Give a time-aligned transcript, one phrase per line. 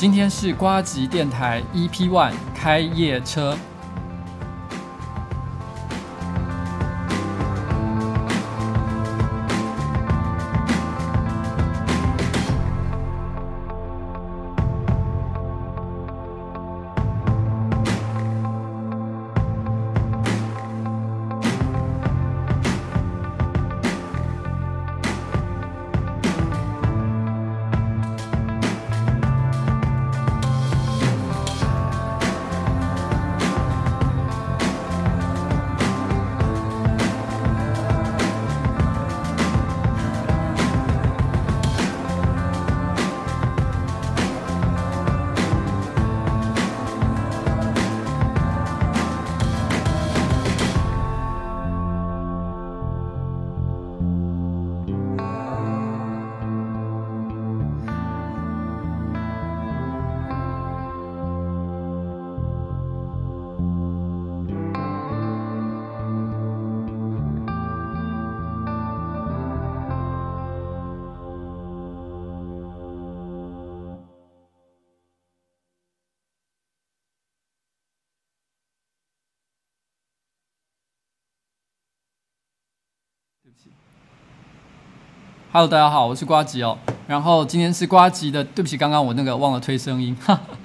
[0.00, 3.58] 今天是瓜集电台 EP One 开业车。
[85.58, 86.78] Hello，大家好，我是瓜吉哦。
[87.08, 90.16] 然后今天是瓜吉的，对不起，刚刚我那个忘了推声音。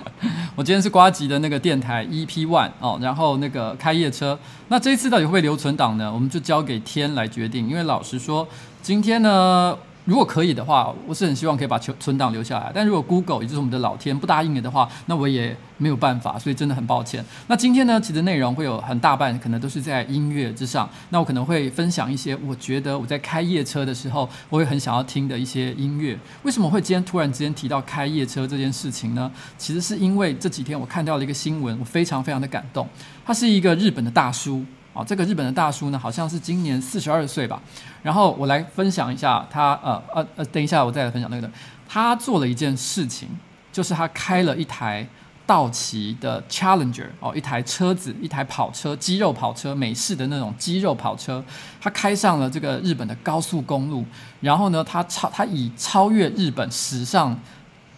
[0.56, 4.38] 我今天是瓜吉的那个电台 EP One 哦，然后那个开夜车。
[4.68, 6.14] 那这一次到底会不会留存档呢？
[6.14, 7.68] 我们就交给天来决定。
[7.68, 8.48] 因为老实说，
[8.84, 9.76] 今天呢。
[10.06, 12.72] 如果可以的话，我是很希望可以把存存档留下来。
[12.76, 17.24] 但如果 Google 也就是我们的老天不答应了的话，那我也没有办法，所以真的很抱歉。
[17.48, 20.90] 那今天呢，其实内容会有很大半可能都是在音乐之上。
[21.10, 26.20] 那我可能会分享一些我觉得我在开夜车的时候，我会很想要听的一些音乐。
[26.44, 29.32] 为什么会今天突然之间提到开夜车这件事情呢？
[29.58, 32.86] 其实是因为这几天我看到了一个新闻，我非常非常的感动。
[33.26, 34.66] 他是一个日本的大叔。
[34.94, 37.60] 哦，这个日本的大叔呢，好像是今年四十二岁吧。
[38.04, 41.52] 然后我来分享一下他，呃呃呃，等一下我再来分享那个的。
[41.90, 43.28] 他做了一件事情，
[43.72, 45.08] 就是他开了一台
[45.48, 51.44] 道奇的 Challenger 哦，一台车子，一台跑车，肌肉跑车，美式的那种肌肉跑车。
[51.82, 54.06] 他开上了这个日本的高速公路，
[54.42, 57.36] 然后呢，他超他以超越日本史上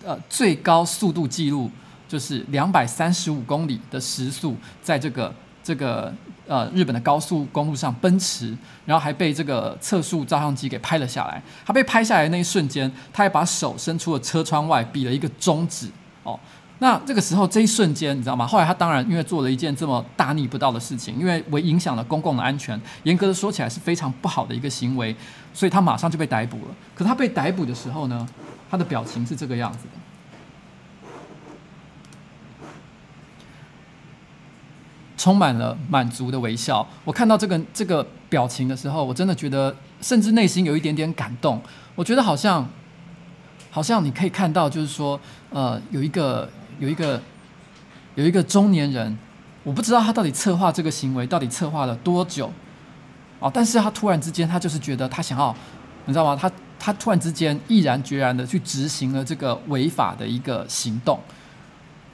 [0.06, 1.70] 呃最高速度记录，
[2.08, 6.14] 就是两百三十五公里的时速，在这个这个。
[6.48, 11.42] 呃，日本的高速公路上奔驰，然后还被这个测速照相机给拍了下来。
[11.66, 15.90] 他被拍下来那一瞬间，他还把手伸出了车窗外，比了一个中指。
[16.24, 16.40] 哦，
[16.80, 18.46] 那这个时候这一瞬间，你知道吗？
[18.46, 25.16] 后来他当然因为做了一件这么大逆不道的事情，因为为影响了公共的安全，严格的说起来是非常不好的一个行为，
[25.54, 26.76] 所以他马上就被逮捕了。
[26.94, 28.28] 可他被逮捕的时候呢，
[28.70, 30.05] 他的表情是这个样子的。
[35.18, 36.86] 充满了满足的微笑。
[37.03, 41.62] 我看到这个这个表情的时候，我真的觉得，甚至内心有一点点感动。
[41.96, 42.68] 我觉得好像，
[43.72, 46.50] 好像你可以看到，就是说，呃，有一个
[46.80, 47.22] 有一个
[48.16, 49.18] 有一个中年人，
[49.64, 52.52] 我不知道他到底策划这个行为到底策划了多久，
[53.40, 55.56] 哦，但是他突然之间，他就是觉得他想要，
[56.06, 56.38] 你知道吗？
[56.40, 61.20] 他他突然之间毅然决然的去执行了这个违法的一个行动。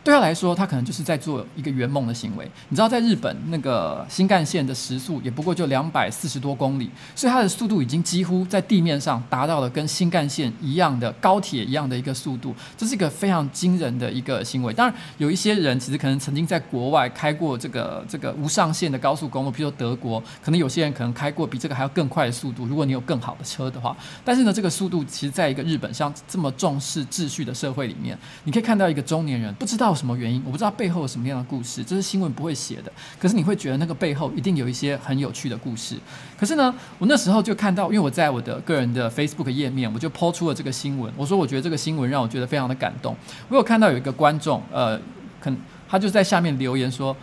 [0.03, 2.49] 对他来说，他可能就是在做一个圆梦的行为。
[2.69, 14.73] 你知道，在日本那个新干线的时速也不过就两百四十多公里，所以它的速度已经几乎在地面上达到了跟新干线一样的高铁一样的一个速度，这是一个非常惊人的一个行为。
[14.73, 22.65] 当然，有一些人其实可能曾经在国外开过这个这个无上限的高速公路，比如说德国，可能有些人可能开过比这个还要更快的速度。
[22.65, 23.95] 如果你有更好的车的话，
[24.25, 29.90] 但是呢，这个速度其实在一个日本像这么重视秩序的社会里面，你可以看到一个中年人不知道。
[29.93, 30.41] 什么原因？
[30.45, 32.91] 我不知道背后有什么样的故事，这是新闻不会写的。
[33.19, 35.95] 可是你会觉得那个背后一定有一些很有趣的故事。
[36.39, 41.11] 可是呢，我那时候就看到，因为我在我的个人的 Facebook 页面，我就抛出了这个新闻。
[41.15, 43.15] 我说，我觉得这个新闻让我觉得非常的感动。
[43.49, 44.99] 我有看到有一个观众，呃，
[45.39, 45.51] 可
[45.87, 47.15] 他就在下面留言说：“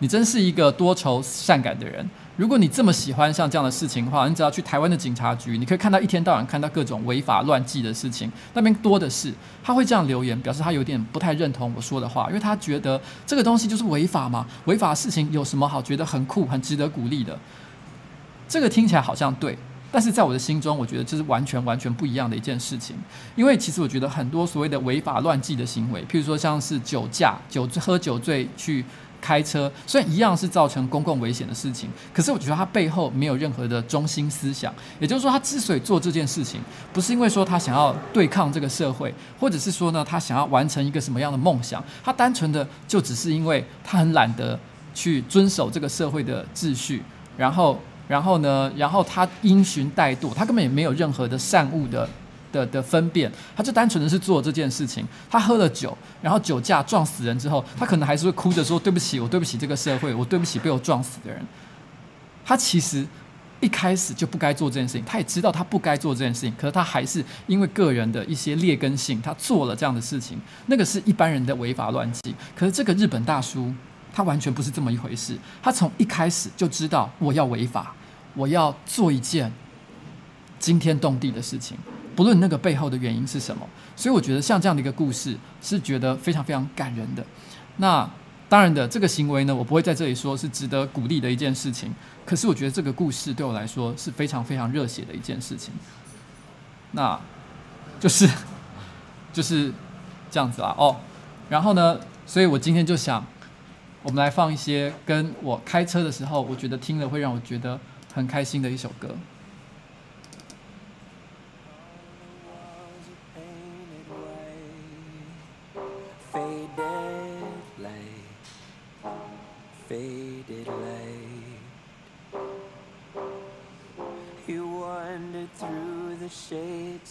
[0.00, 2.08] 你真是一个多愁善感的人。”
[2.40, 9.30] 如果你这么喜欢像这样的事情的话，你只要去台湾的警察局，你可以看到一天到晚看到各种违法乱纪的事情，那边多的是。
[9.62, 17.38] 他会这样留言，表示他有点不太认同我说的话，因为他觉得这个东西就是违法嘛，违法的事情有什么好觉得很酷、很值得鼓励的？
[18.48, 19.58] 这个听起来好像对，
[19.92, 22.96] 但是在我的心中，我觉得这是完全完全不一样的一件事情。
[23.36, 28.82] 因为其实我觉得很多所谓的违法乱纪的行为，譬如说像是酒驾、酒喝酒醉去。
[29.20, 34.72] 开车，虽然一样是造成公共危险的事情，可是我觉得他背后没有任何的中心思想。
[34.98, 36.60] 也就是说，他之所以做这件事情，
[36.92, 44.58] 不是因为说他想要对抗这个社会，或者是说呢，他想要完成一个什么样的梦想，他单纯的就只是因为他很懒得
[44.94, 47.02] 去遵守这个社会的秩序，
[47.36, 47.78] 然后，
[48.08, 52.08] 然后呢，然后他因循怠惰，他根本也没有任何的善恶的。
[52.52, 55.06] 的的分辨，他就单纯的是做这件事情。
[55.30, 61.40] 他喝了酒，然后酒驾撞死人之后，他可能还是会哭着说：“对不起，我对不起这个社会，我对不起被我撞死的人。”
[62.44, 63.06] 他其实
[63.60, 70.40] 一开始就不该做这件事情，他也知道他不该做这件事情，可是他还是因为个人的一些劣根性，他做了这样的事情。
[70.66, 73.72] 那个是一般人的违法乱纪，可是这个日本大叔
[74.12, 75.38] 他完全不是这么一回事。
[75.62, 77.94] 他从一开始就知道我要违法，
[78.34, 79.52] 我要做一件
[80.58, 81.76] 惊天动地的事情。
[82.14, 83.66] 不论那个背后的原因是什么，
[83.96, 87.24] 所以我觉得像这样的一个故事是觉得非常非常感人的。
[87.76, 88.08] 那
[88.48, 91.94] 当然的，这个行为呢，我不会在这里说是值得鼓励的一件事情。
[92.26, 95.72] 可是我觉得这个故事对我来说是非常非常热血的一件事情。
[96.92, 97.18] 那
[98.00, 98.28] 就是
[99.32, 99.72] 就是
[100.30, 100.74] 这样子啦。
[100.76, 100.96] 哦，
[101.48, 103.24] 然后呢，所以我今天就想，
[104.02, 107.78] 我们来放一些跟我开车的时候，我觉得听了会让我觉得
[108.12, 109.14] 很开心的一首歌。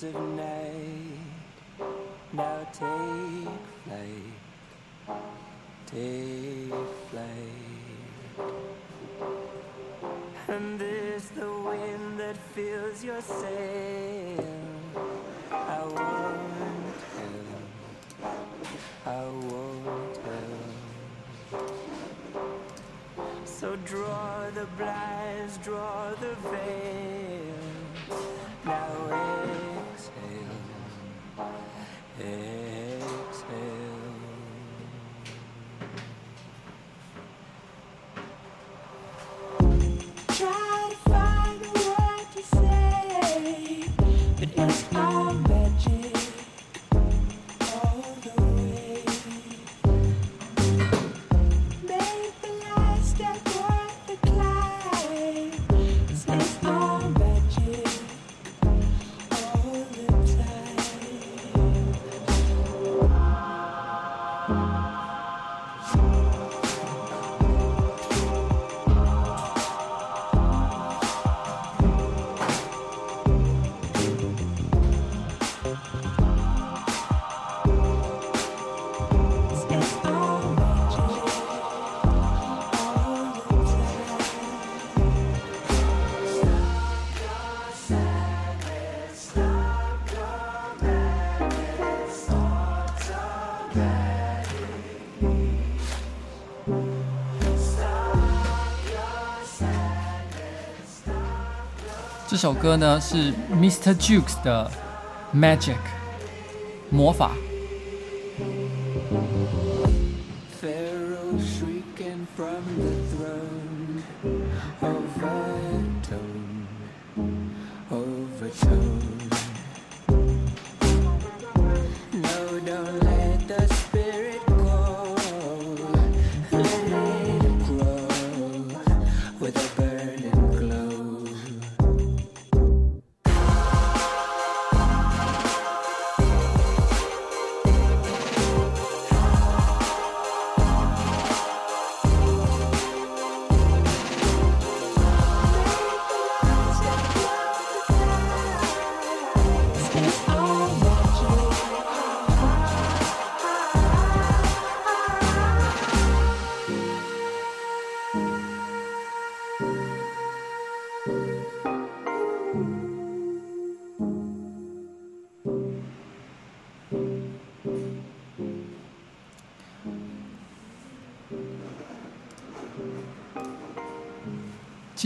[0.03, 1.19] of night
[2.31, 3.49] now take
[3.83, 4.31] flight,
[5.87, 6.73] take
[7.09, 8.47] flight.
[10.47, 14.45] And this the wind that fills your sail.
[15.51, 18.33] I won't tell,
[19.05, 20.15] I won't
[21.51, 21.65] tell.
[23.43, 27.08] So draw the blinds, draw the veil.
[32.19, 32.58] 这
[102.39, 103.93] 首歌呢是 Mr.
[103.95, 104.71] Jukes 的
[105.37, 105.73] 《Magic》
[106.89, 107.31] 魔法。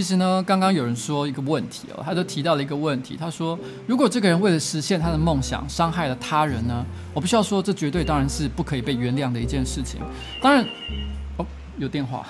[0.04, 3.16] 其实呢，刚刚有人说一个问题哦，他就提到了一个问题。
[3.18, 3.58] 他说，
[3.88, 6.86] 如果这个人为了实现他的梦想，伤害了他人呢？
[7.14, 10.02] 我必须要说，这绝对当然是不可以被原谅的一件事情。
[10.42, 10.66] 当然，
[11.38, 11.46] 哦，
[11.78, 12.28] 有电话，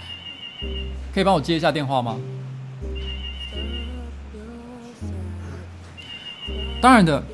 [1.14, 2.20] 可以帮我接一下电话吗？
[6.82, 7.24] 当然的，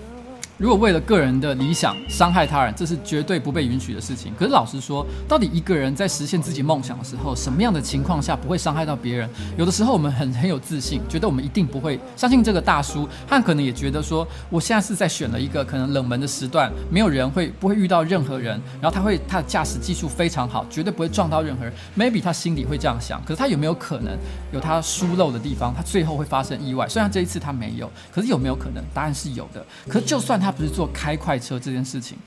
[0.60, 4.30] 如果为了个人的理想伤害他人，这是绝对不被允许的事情。
[4.38, 9.26] 可是老实说，到底一个人在实现自己梦想的时候，什么样的情况下不会伤害到别人？
[9.56, 11.98] 有的时候我们很很有自信，觉得我们一定不会。
[12.14, 21.72] 相信这个大叔，他可能也觉得说，我现在是在选了一个可能冷门的时段，没有人会不会遇到任何人，然后他会他的驾驶技术非常好，绝对不会撞到任何人。
[21.96, 24.14] Maybe 他心里会这样想，可是他有没有可能
[24.52, 25.72] 有他疏漏的地方？
[25.74, 26.86] 他最后会发生意外。
[26.86, 28.84] 虽然这一次他没有，可是有没有可能？
[28.92, 29.64] 答案是有的。
[29.88, 30.49] 可是就算他。
[30.50, 32.18] 他不是做开快车这件事情。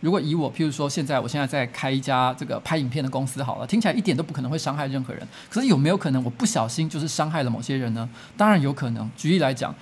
[0.00, 5.28] 如果以我，譬如说，现在我现在在开一家这个拍影片的公司，好了，听起来一点都不可能会伤害任何人。
[5.50, 8.08] 可是有没有可能我不小心就是伤害了某些人呢？
[8.38, 9.10] 当然有可能。
[9.18, 9.74] 举例来讲，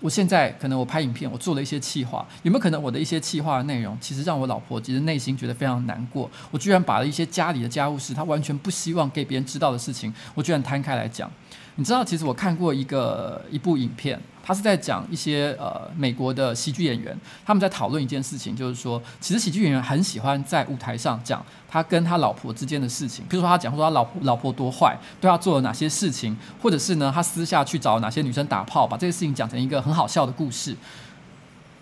[0.00, 6.30] 我现在可能我拍影片，我做了一些企划，有没有可能我的一些企划的内容，其实让我老婆其实内心觉得非常难过？
[6.50, 11.30] 我居然把了一些家里的家务事，她完全不希望给别人知道的事情，我居然摊开来讲。
[11.76, 14.20] 你知道，其实我看过一个一部影片。
[14.46, 30.76] 他是在讲一些呃美国的喜剧演员，他们在讨论一件事情，就是说，其实喜剧演员很喜欢在舞台上讲他跟他老婆之间的事情，比如说他讲说他老婆老婆多坏，对他做了哪些事情，或者是呢他私下去找哪些女生打炮，把这些事情讲成一个很好笑的故事。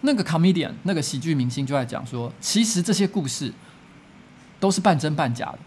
[0.02, 3.52] 那个 comedian 那个喜剧明星就在讲说，其实这些故事
[4.60, 5.58] 都是半真半假的。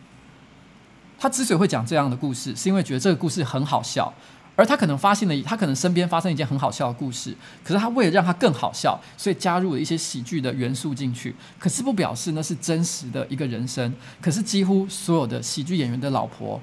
[1.17, 4.13] 他之所以会讲这样的故事，是因为觉得这个故事很好笑。
[4.57, 11.35] 而他可能发现了，他可能身边发生一件很好笑的故事，可是他为了让他更好笑，所以加入了一些喜剧的元素进去。
[11.59, 13.93] 可是不表示那是真实的一个人生。
[14.21, 16.57] 可是几乎所有的喜剧演员的老婆，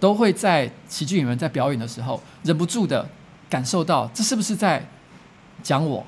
[0.00, 3.06] 都会在喜剧演员在表演的时候，忍不住的
[3.50, 4.82] 感受到这是不是在
[5.62, 6.06] 讲我。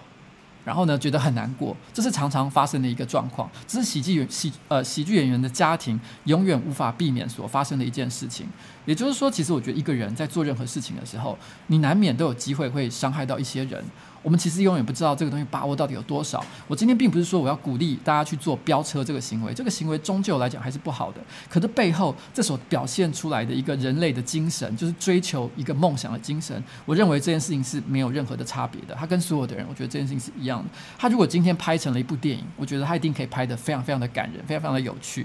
[0.67, 8.49] 然后呢，觉得很难过，这是常常发生的一个状况，这是喜剧演喜呃喜剧演员的家庭永远无法避免所发生的一件事情。
[8.85, 13.85] 也就是说，其实我觉得一个人在做任何事情的时候，你难免都有机会会伤害到一些人。
[14.27, 16.45] 我们其实永远不知道这个东西把握到底有多少。
[16.67, 21.21] 我今天并不是说我要鼓励大家去做飙车这个行为，这个行为终究来讲还是不好的。
[21.49, 26.61] 可是背后这所表现出来的一个人类的精神，就是追求一个梦想的精神。
[26.85, 28.97] 我认为这件事情是没有任何的差别的。
[28.97, 30.69] 他跟所有的人，我觉得这件事情是一样的。
[30.99, 35.25] 他如果今天拍成了一部电影，我觉得他一定可以拍得非常非常的感人，非常非常的有趣。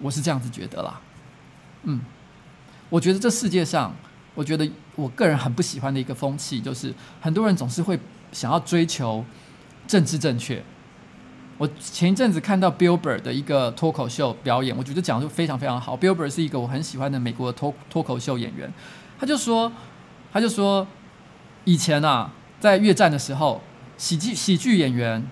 [0.00, 1.00] 我是这样子觉得啦。
[1.84, 2.00] 嗯，
[2.90, 3.94] 我觉得这世界上。
[4.34, 7.98] 我觉得我个人很不喜欢的一个风气，就是很多人总是会
[8.30, 9.24] 想要追求
[9.86, 10.62] 政治正确。
[11.58, 15.96] 我前一阵子看到 Bill Burr 的一个脱口秀表演，我觉得讲的就非常非常好。
[15.96, 18.72] Bill Burr 是一个我很喜欢的美国的脱脱口秀演员，
[19.18, 19.70] 他就说，
[20.32, 20.86] 他就说，
[21.64, 23.60] 以前啊，在越战的时候，
[23.96, 25.24] 喜剧喜剧演员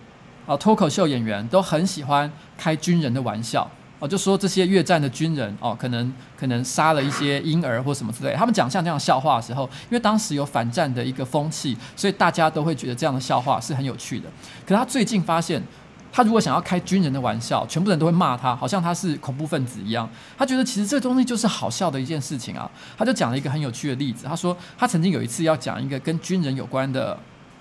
[0.47, 3.69] 啊，脱口秀演员都很喜欢开军人的玩笑。
[4.01, 8.35] 哦，就说这些越战的军人哦，可能可能杀了一些婴儿或什么之类。
[8.35, 14.27] 他们讲像这样笑话的时候，因为当时有反战的一个风气，所以大家都会觉得这样的笑话是很有趣的。
[14.67, 15.63] 可是他最近发现，
[16.11, 20.09] 他如果想要开军人的玩笑，全部人都会骂他，好像他是恐怖分子一样。
[20.39, 22.71] 他觉得其实这东西就是好笑的一件事情啊。
[22.97, 27.19] 他就讲了一个很有趣的例子，他说他曾经有一次要讲一个跟军人有关的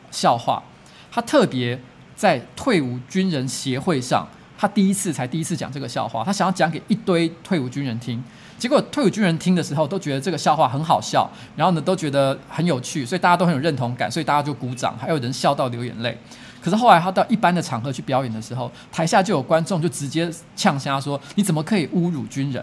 [0.10, 0.64] 笑话，
[1.12, 1.78] 他特别
[2.16, 4.26] 在退伍军人协会上。
[4.62, 8.22] 他第一次才第一次讲这个笑话，他想要讲给一堆退伍军人听，
[8.58, 11.26] 结果退伍军人听的时候都觉得这个笑话很好笑，
[11.56, 16.18] 然后呢都觉得很有趣，所以大家都很有认同感，所以大家就鼓掌，还有人笑到流眼泪。
[16.62, 22.62] 可是后来他到一般的场合去表演的时候，台下就有观众就直接呛瞎说：“你怎么可以侮辱军人？”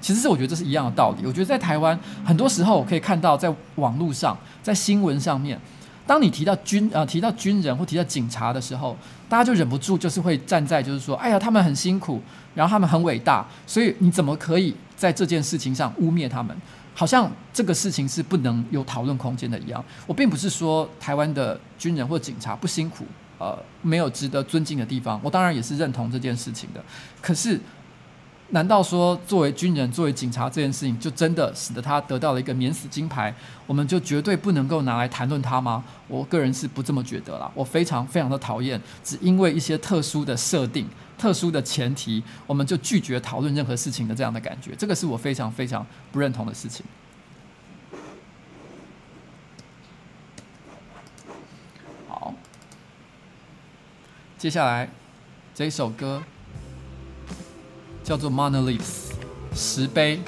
[0.00, 1.24] 其实是我觉得这是一样的道理。
[1.24, 5.56] 我觉得在台湾很多时候我可以看到，在网络上，在新闻上面。
[6.10, 8.96] 当你提到军呃提到军人或提到警察的时候，
[9.28, 12.20] 大家就忍不住就是会站在就是说，哎呀，他们很辛苦，
[12.52, 16.56] 然后他们很伟大，所以你怎么可以在这件事情上污蔑他们？
[16.96, 19.84] 好像这个事情是不能有讨论空间的一样。
[20.04, 23.04] 我并不是说台湾的军人或警察不辛苦，
[23.38, 25.20] 呃，没有值得尊敬的地方。
[25.22, 26.82] 我当然也是认同这件事情的，
[27.22, 27.56] 可是。
[28.52, 33.32] 难道说作为军人、作为警察这件事情，就真的使得他得到了一个免死金牌，
[33.64, 35.84] 我们就绝对不能够拿来谈论他吗？
[36.08, 37.48] 我个人是不这么觉得啦。
[37.54, 46.84] 我非常非常的讨厌，只因为一些特殊的设定、特殊的前提，我们就拒绝讨论任何事情的这样的感觉，这个是我非常非常不认同的事情。
[52.08, 52.34] 好，
[54.36, 54.90] 接下来
[55.54, 56.20] 这一首歌。
[58.10, 59.12] 叫做 Monolith，
[59.54, 60.20] 石碑。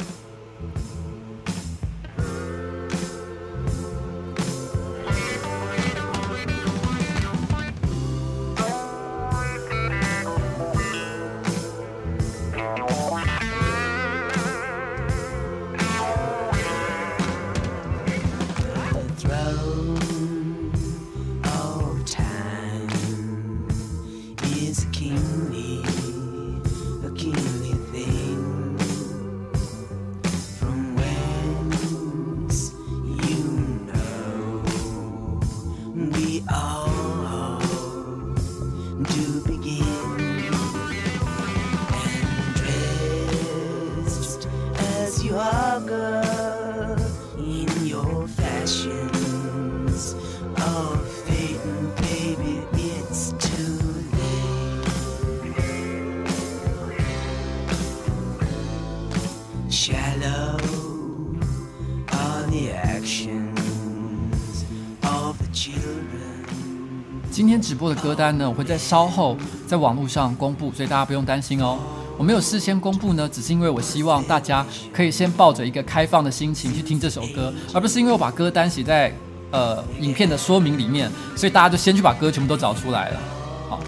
[68.23, 69.37] 单呢，我会在稍后
[69.67, 71.76] 在网络上公布，所以大家不用担心哦。
[72.17, 79.12] 我没有事先公布呢，只是因为我希望大家可以先抱着一个开放的心情去听这首歌，而不是因为我把歌单写在
[79.50, 83.21] 呃影片的说明里面，所以大家就先去把歌全部都找出来了。
[83.69, 83.81] 好。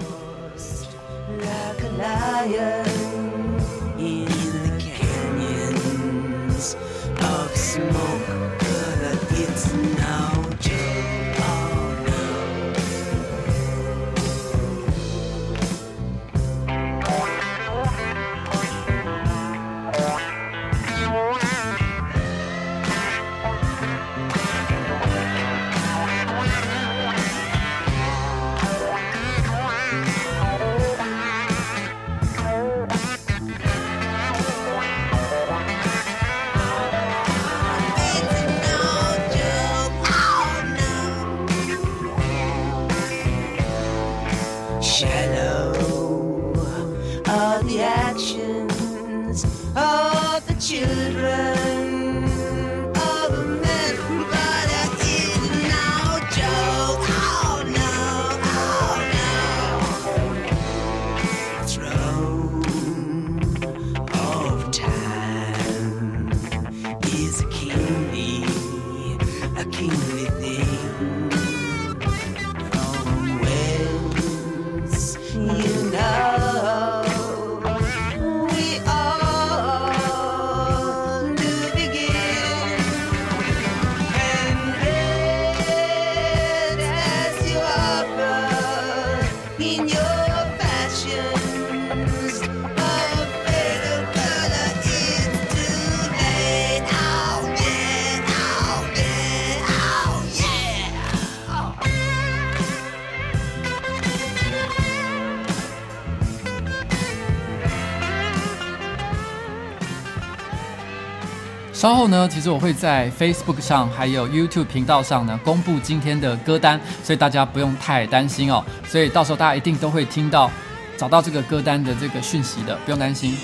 [111.85, 118.65] 稍后呢，其实我会在 Facebook 上还有 YouTube 频道上呢公布今天的歌单，所以大家不用太担心哦。
[118.87, 120.51] 所以到时候大家一定都会听到、
[120.97, 123.37] 找到这个歌单的这个讯息的，不用担心。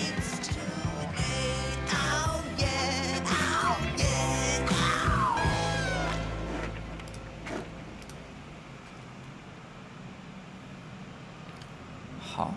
[12.18, 12.54] 好，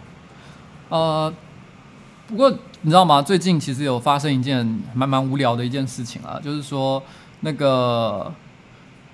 [0.87, 1.33] 呃，
[2.27, 2.57] 不过。
[2.85, 3.21] 你知道吗？
[3.21, 7.01] 最近其实有发生一件蛮蛮无聊的一件事情啊，就是说
[7.39, 8.29] 那个，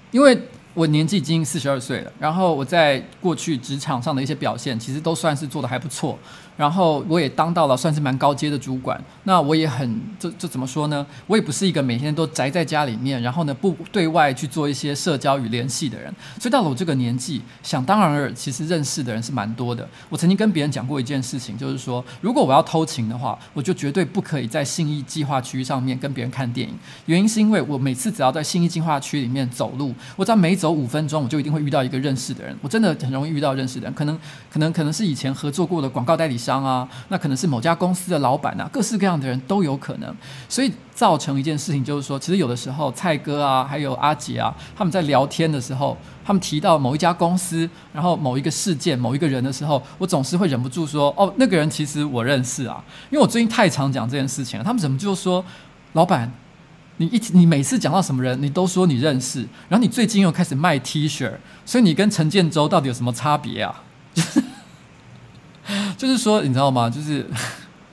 [0.09, 0.35] 因为
[0.79, 6.17] 我年纪已经四十二岁了，然后我在过去职场上的一些表现，其实都算是做得还不错。
[6.55, 11.05] 然后我也当到了算是蛮高阶的主管，那我也很这这怎么说呢？
[11.25, 16.13] 我也不是一个每天都宅在家里面，然后呢不对外去做一些社交与联系的人。
[16.37, 19.87] 所以到了我这个年纪，想当然而，其实认识的人是蛮多的。
[20.09, 26.75] 我曾经跟别人讲过一件事情，就是说，如果我要偷情的话，我就绝对不可以在信义计划区上面跟别人看电影。
[27.05, 32.53] 原因是因为我每次只要在信义计划区里面走路，我只要每走五分钟，我就一定会遇到一个认识的人。
[32.61, 34.19] 我真的很容易遇到认识的人，可能
[34.51, 36.49] 可能可能是以前合作过的广告代理商。
[36.49, 40.11] 商啊，那可能是某家公司的老板啊，各式各样的人都有可能，
[40.47, 54.65] 所以造成一件事情就是说，其实有的时候蔡哥啊，还有阿杰啊，他们在聊天的时候，他们提到某一家公司，然后某一个事件、某一个人的时候，我总是会忍不住说，哦，那个人其实我认识啊，因为我最近太常讲这件事情了。
[54.65, 55.45] 他们怎么就说，
[55.93, 56.31] 老板，
[56.99, 61.31] 你一你每次讲到什么人，你都说你认识，然后你最近又开始卖 T 恤，
[61.65, 63.83] 所以你跟陈建州到底有什么差别啊？
[64.13, 64.43] 就 是
[65.95, 66.89] 就是说，你知道吗？
[66.89, 67.25] 就是，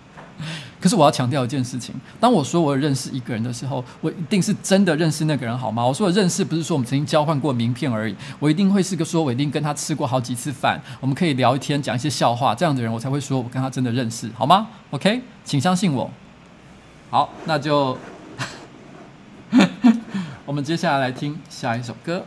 [0.82, 5.86] 可是我要强调一件事情：当我说我认识一个人的时候，我一定是真的认识那个人，好吗？
[5.86, 16.10] 我说的认识不是说我们曾经交换过名片而已，我一定会是个说，我一定跟他吃过好几次饭，我们可以聊一天，讲一些笑话，这样的人我才会说我跟他真的认识，好吗？OK，请相信我。
[17.08, 17.96] 好，那就
[20.46, 22.24] 我们接下来来听下一首歌。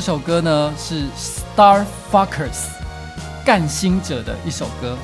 [0.00, 2.70] 这首歌呢是 Star Fuckers
[3.44, 4.96] 干星者的一首歌。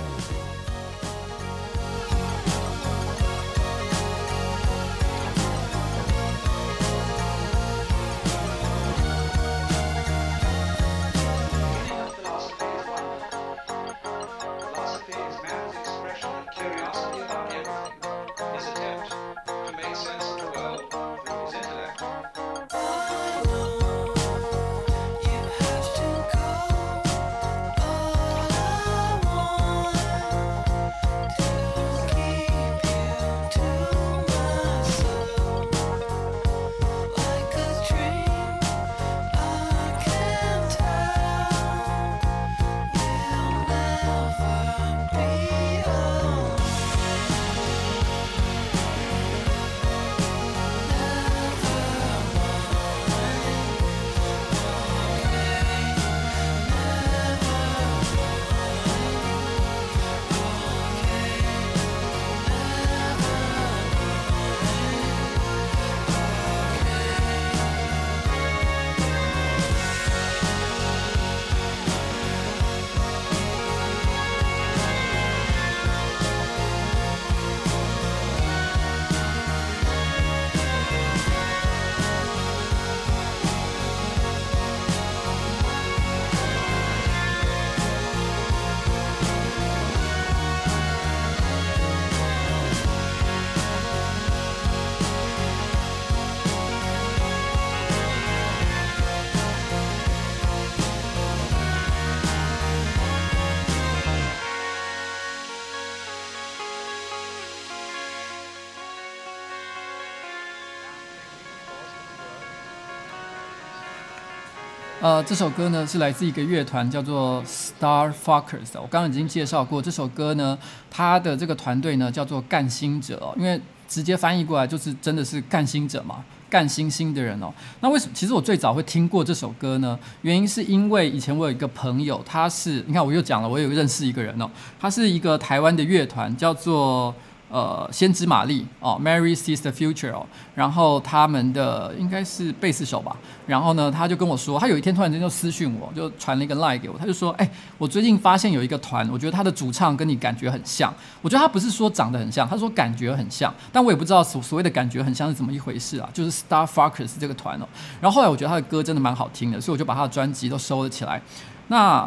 [115.06, 118.72] 呃，这首歌呢是来自一个乐团叫做 Star Fuckers。
[118.74, 120.58] 我刚刚已经介绍过这首歌呢，
[120.90, 127.54] 它的这个团队呢叫做干星者，因为直接翻译过来就是真的是干星者嘛，干星星的人哦。
[127.78, 128.12] 那为什么？
[128.16, 129.96] 其实我最早会听过这首歌呢？
[130.22, 137.14] 原因是因为以前我有一个朋友，他是你看我又讲了，我有认识一个人哦，他是一个台湾的乐团，叫做。
[137.56, 143.16] 呃，先知玛丽哦，Mary Sees the Future 哦，然后他们的应该是贝斯手吧，
[143.46, 150.92] 然后呢，他就跟我说，他有一天突然间就私讯我，就传了一个 line 给我，他就说，哎，我最近发现有一个团，我觉得他的主唱跟你感觉很像，
[151.22, 157.66] 我觉得他不是说长得很像，他说感觉很像，但我也不知道所所谓的感觉很像是怎么一回事啊，就是 Star Fuckers 这个团哦，
[158.02, 161.22] 然后后来我觉得他的歌真的蛮好听的，所以我就把他的专辑都收了起来，
[161.68, 162.06] 那。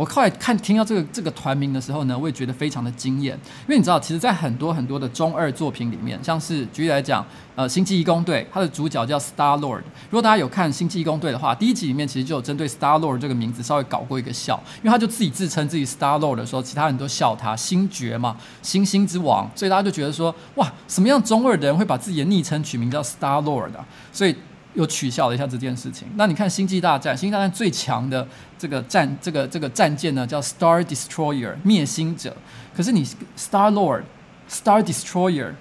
[0.00, 7.22] 我后来看听到这个这个团名的时候呢，我也觉得非常的惊艳，因为你知道，其实，在很多很多的中二作品里面，像是举例来讲，
[7.54, 9.82] 呃，《星际异攻队》，它的主角叫 Star Lord。
[10.08, 23.84] 如果大家有看《星际异攻队》的话，第一集里面其实就有针对 Star Lord 这个名字稍微搞过一个笑，因为他就自己自称自己 Star Lord 的时候，其他人都笑他星爵嘛，星星之王，所以大家就觉得说，哇，什么样中二的人会把自己的昵称取名叫 Star Lord 啊？
[24.10, 24.34] 所以。
[24.74, 26.06] 又取消了一下这件事情。
[26.14, 32.36] 那你看《星际大战》，《星际大战》最强的这个战这个这个战舰呢，叫 Star Destroyer 灭星者。
[32.76, 33.04] 可是你
[33.36, 34.04] Star Lord、
[34.48, 35.52] Star Destroyer，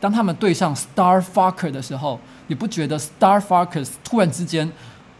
[0.00, 4.72] 当他们对上 Star Fucker 的时候，你不觉得 Star Fuckers 突然之间，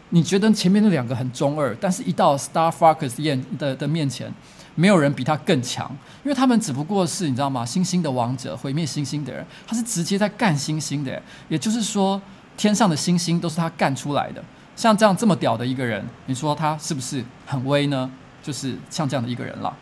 [0.09, 4.33] 你觉得前面那两个很中二，但是一到 Star Fuckers 面的的面前，
[4.73, 5.89] 没有人比他更强，
[6.23, 7.63] 因为他们只不过是你知道吗？
[7.63, 11.21] 星星的王者，毁灭星星的人，他是直接在干星星的。
[11.47, 12.19] 也就是说。
[12.57, 14.43] 天上的星星都是他干出来的，
[14.75, 18.09] 像这样这么屌的一个人，你说他是不是很威呢？
[18.41, 19.75] 就是像这样的一个人了。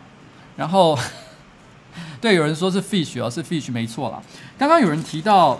[0.56, 0.98] 然后，
[2.20, 4.22] 对，有人说是 Fish 哦，是 Fish 没错啦。
[4.58, 5.56] 刚刚有人提到，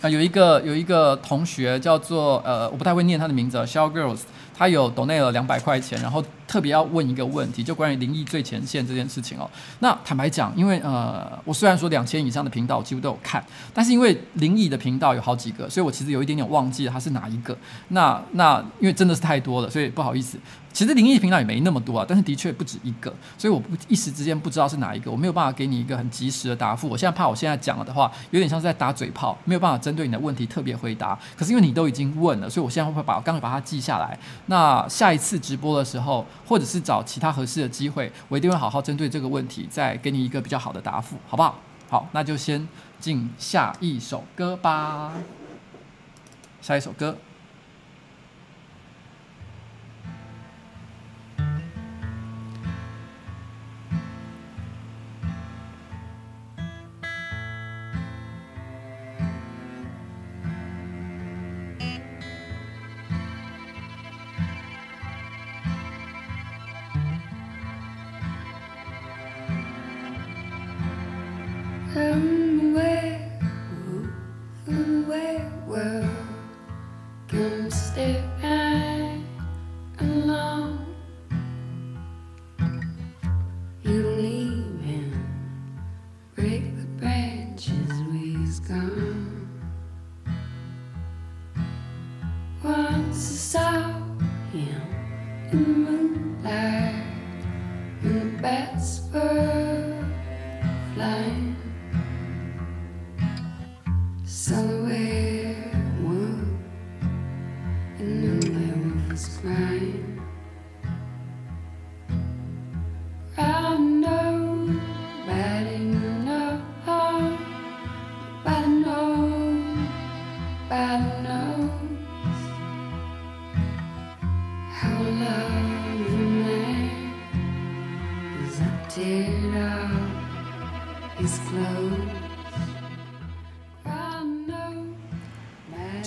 [0.00, 4.20] 啊、有一个有一个同学叫做呃，我不太会念他的名字，Shell Girls。
[4.58, 9.50] 他有 donate 了两百块钱，然后特别要问一个问题，就关于灵异最前线这件事情哦。
[9.80, 17.56] 那坦白讲，因为呃，我虽然说两千以上的频道几乎都有看，但是因为灵异的频道有好几个，所以我其实有一点点忘记了它是哪一个。
[17.88, 20.38] 那那因为真的是太多了，所以不好意思。
[20.72, 26.86] 其实灵异频道也没那么多啊，但是的确不止一个，所以我不一时之间不知道是哪一个，我没有办法给你一个很及时的答复。
[26.86, 31.18] 我现在怕我现在讲了的话，有点像是在打嘴炮，没有办法针对你的问题特别回答。
[31.34, 34.18] 可是因为你都已经问了，所以我现在会把刚刚把它记下来。
[34.46, 41.58] 那下一次直播的时候，或者是找其他合适的机会，我一定会好好针对这个问题，再给你一个比较好的答复，好不好？
[41.88, 42.66] 好，那就先
[42.98, 45.12] 进下一首歌吧。
[46.60, 47.16] 下一首歌。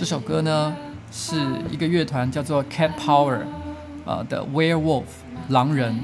[0.10, 0.76] 这首歌呢
[1.12, 1.36] 是
[1.70, 3.42] 一个乐团叫做 Cat Power，
[4.06, 5.04] 呃的 Werewolf
[5.50, 6.00] 狼人。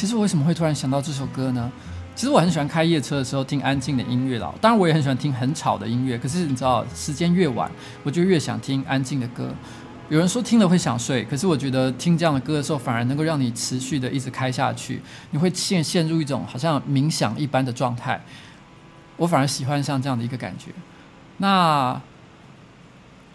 [0.00, 1.70] 其实我为什么会突然想到这首歌呢？
[2.16, 6.16] 其实我很喜欢开夜车的时候听安静的音乐啦，当然我也很喜欢听很吵的音乐。
[6.16, 7.70] 可是你知道，时间越晚，
[8.02, 9.52] 我就越想听安静的歌。
[10.08, 18.24] 有人说听了会想睡，可是我觉得听这样的歌的时候，反而能够让你持续的一直开下去，你会陷陷入一种好像冥想一般的状态。
[19.18, 20.70] 我反而喜欢像这样的一个感觉。
[21.36, 22.00] 那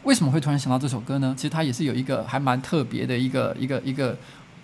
[0.01, 1.35] 为什么会突然想到这首歌呢？
[1.37, 4.17] 其实它也是有一个还蛮特别的一个一个一个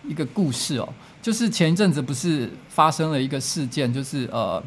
[0.07, 0.87] 一个故事哦。
[1.21, 4.61] 就是前一阵子不是发生了一个事件，就是呃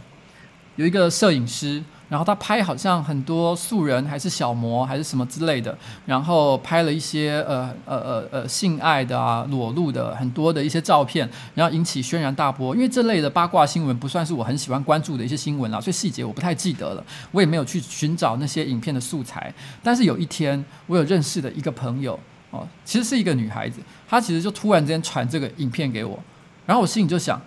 [0.77, 12.73] 有一个摄影师，然后他拍好像很多素人还是小模还是什么之类的，然后拍了一些呃呃呃呃性爱的啊裸露的很多的一些照片，然后引起轩然大波。
[12.77, 19.53] 因为这类的八卦新闻不算是我很喜欢关注的一些新闻啦，所以细节我不太记得了，我也没有去寻找那些影片的素材。
[19.83, 22.19] 但是有一天，我有认识的一个朋友
[22.55, 26.19] 哦，其实是一个女孩子，她其实就突然之间传这个影片给我。
[26.65, 27.41] 然后我心里就想，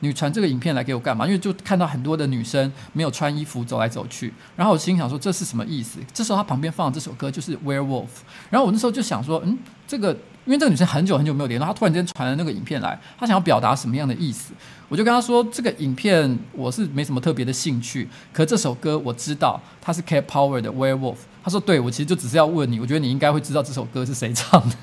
[0.00, 1.26] 你传这个影片来给我干嘛？
[1.26, 4.32] 因为就看到很多的女生没有穿衣服走来走去。
[4.54, 5.98] 然后我心想说，这是什么意思？
[6.12, 8.04] 这时候他旁边放的这首歌就是《Werewolf》。
[8.50, 10.12] 然后我那时候就想说，嗯，这个
[10.44, 14.52] 因为这个女生很久很久没有联络，她突然间传了那个影片来，她想要表达什么样的意思？
[14.88, 21.14] 我就跟她说，这个影片我是没什么特别的兴趣，可这首歌我知道它是 Cat Power 的《Werewolf》。
[21.42, 24.76] 她说，对，我其实就只是要问你，我觉得你应该会知道这首歌是谁唱的。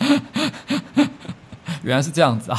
[1.82, 2.58] 原来是这样子啊！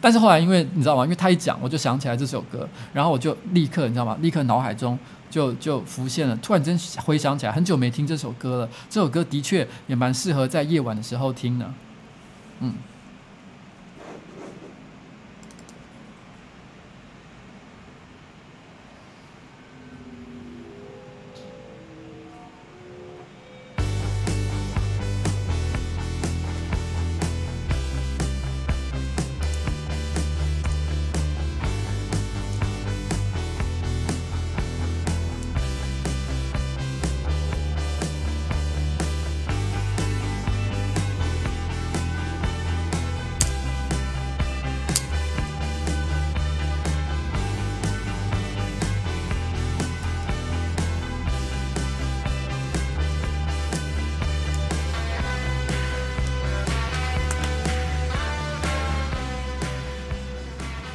[0.00, 1.04] 但是后来，因为你知道吗？
[1.04, 4.16] 因为他一讲，我就想起来这首歌，然后我就立刻，你知道吗？
[4.20, 4.98] 立刻脑海中
[5.30, 8.68] 就就浮现了，突然间回想起来，很久没听这首歌了。
[8.88, 11.72] 这首歌的确也蛮适合在夜晚的时候听的，
[12.60, 12.74] 嗯。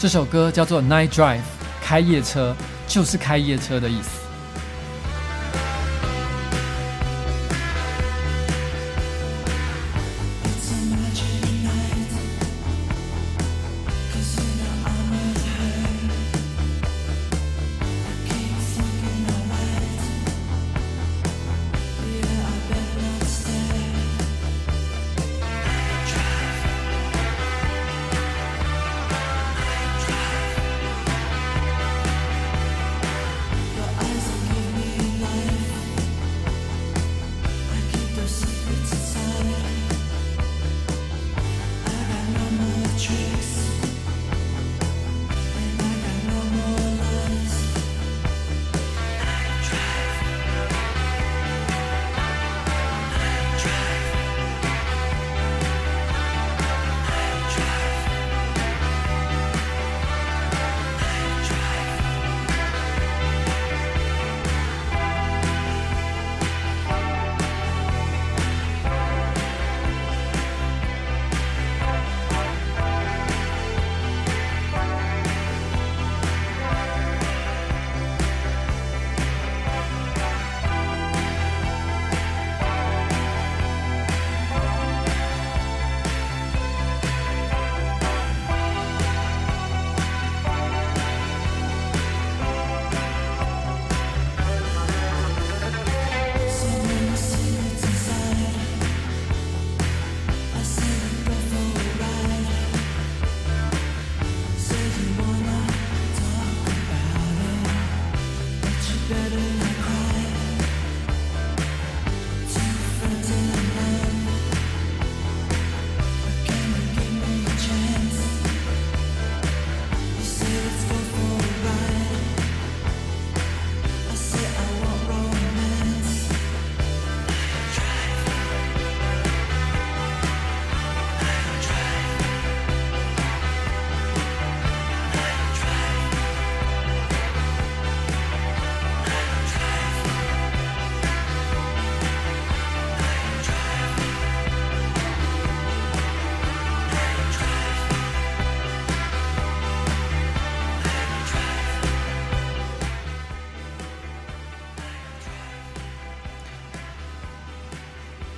[0.04, 1.38] 这首歌叫做《Night Drive》，
[1.82, 2.54] 开夜车
[2.90, 4.23] 就是开夜车的意思。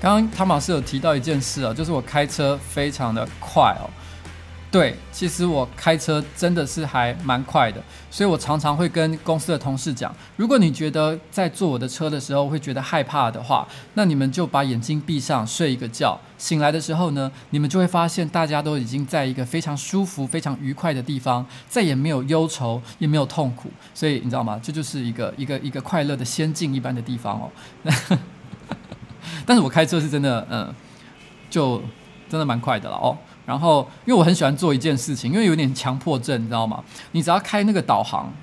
[0.05, 3.89] 刚刚汤马斯有提到一件事啊，就是我开车非常的快哦。
[4.69, 7.81] 对，其实我开车真的是还蛮快的，
[8.11, 24.61] 所以我常常会跟公司的同事讲，如果你觉得在坐我的车的时候会觉得害怕的话，那你们就把眼睛闭上睡一个觉，醒来的时候呢，你们就会发现大家都已经在一个非常舒服、非常愉快的地方，再也没有忧愁，也没有痛苦，所以你知道吗？
[24.61, 27.49] 这就是一个一个一个快乐的仙境一般的地方哦。
[29.45, 30.73] 但是我开车是真的，嗯，
[31.49, 31.81] 就
[32.29, 33.17] 真的蛮快的了哦。
[33.45, 36.83] 然后，因为我很喜欢做一件事情，因为有点强迫症，你知道吗？
[37.11, 38.33] 你只要开那个导航，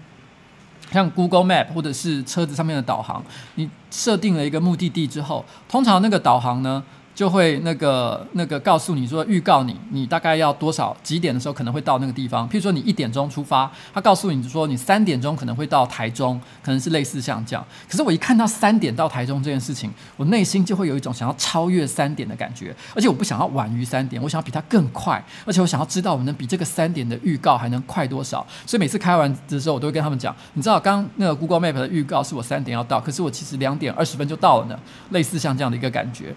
[0.93, 3.21] 像 Google Map 或者是车子上面的导航，
[3.57, 6.83] 你设定了一个目的地之后，通常那个导航呢，
[7.15, 12.49] 就会那个那个告诉你说，预告你，你大概要多少几点的时候可能会到那个地方。
[12.49, 17.65] 譬如说你一点钟出发，他告诉你说你三点钟可能会到台中，可能是类似像这样。
[17.89, 28.47] 可是我一看到三点到台中这件事情，我内心就会有一种想要超越三点的感觉，而且我不想要晚于三点，我想要比它更快，而且我想要知道我能比这个三点的预告还能快多少。
[28.67, 34.79] 所以每次开完的时候，我都会跟他们讲，你知道刚刚那个 Google Map 的预告是我三点要到，可是我其实两点二十分就到了呢，
[35.11, 36.35] 类似像这样的一个感觉。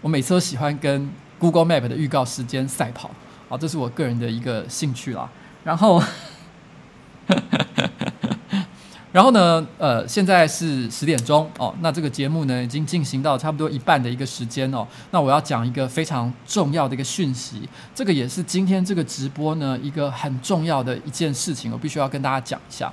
[0.00, 3.10] 我每次都喜欢跟 Google Map 的预告时间赛跑，
[3.48, 5.28] 啊，这是我个人的一个兴趣啦。
[5.62, 6.02] 然后，
[9.12, 14.86] 然后呢，呃，现在是十点钟哦，那这个节目呢已经进行到差不多一半的一个时间哦。
[15.10, 22.92] 那我要讲一个非常重要的一个讯息，这个也是今天这个直播呢一个很重要的一件事情，我必须要跟大家讲一下。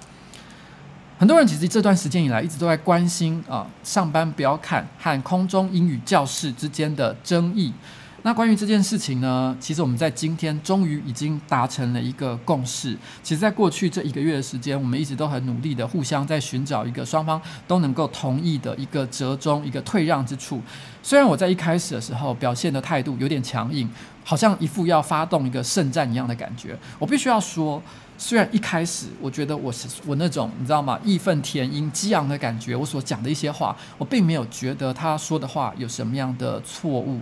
[1.20, 7.74] 很多人其实这段时间以来一直都在关心啊，上班不要看和空中英语教室之间的争议。
[8.22, 12.96] 那关于这件事情呢，其实我们在今天终于已经达成了一个共识。
[13.24, 20.62] 其实，在过去这一个月的时间，我们一直都很努力的互相在寻找一个双方都能够同意的一个折中、一个退让之处。
[21.02, 23.90] 虽然我在一开始的时候表现的态度有点强硬，
[24.28, 27.82] 好像一副要发动一个圣战一样的感觉，我必须要说。
[28.20, 31.00] 虽然一开始我觉得我是我那种你知道吗？
[31.04, 37.22] 义愤填膺、激昂的感觉，我所讲的一些话，我并没有觉得他说的话有什么样的错误。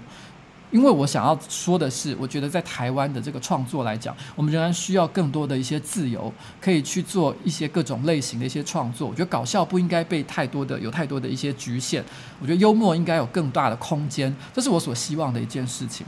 [0.71, 9.07] 因为我想要说的是，我觉得在台湾的这个创作来讲，我们仍然需要更多的一些自由，可以去做一些各种类型的一些创作。
[9.09, 12.01] 我觉得搞笑不应该被太多的有太多的一些局限，
[12.39, 16.05] 我觉得幽默应该有更大的空间，这是我所希望的一件事情。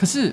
[0.00, 0.32] 可是。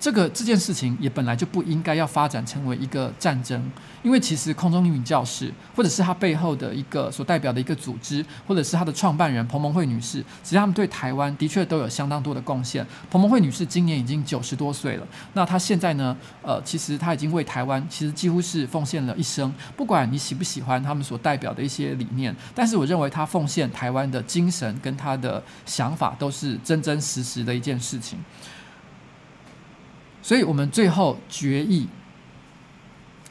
[0.00, 3.60] 这个这件事情也本来就不应该要发展成为一个战争，
[4.02, 12.86] 因为其实空中英语教室，或者是他背后的一个所代表的一个组织，或者是他的创办人彭蒙惠女士，其实他们对台湾的确都有相当多的贡献。
[13.10, 19.52] 彭蒙惠女士今年已经九十多岁了，那她现在呢，呃，其实她已经为台湾其实几乎是奉献了一生。
[19.76, 28.16] 不管你喜不喜欢他们所代表的一些理念，但是我认为她奉献台湾的精神跟她的想法都是真真实实的一件事情。
[30.28, 31.88] 所以我们最后决议，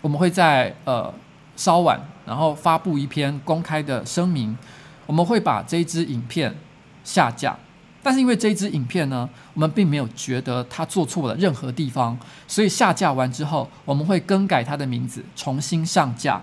[0.01, 1.13] 我们会在呃
[1.55, 4.57] 稍晚，然后发布一篇公开的声明，
[5.05, 6.55] 我们会把这支影片
[7.03, 7.55] 下架。
[8.01, 12.17] 但是因为这支影片呢，我们并没有觉得他做错了任何地方，
[12.47, 16.41] 所以下架完之后，我们会更改他的名字，重新上架。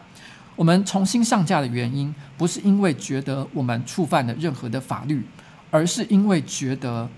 [0.55, 5.27] 我们重新上架的原因，不是因为觉得我们触犯了任何的法律，
[5.73, 7.09] 而是因为觉得。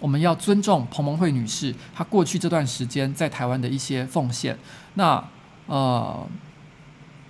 [0.00, 4.58] 我们要尊重彭蒙惠女士，她过去这段时间在台湾的一些奉献。
[4.94, 5.22] 那
[5.66, 6.26] 呃，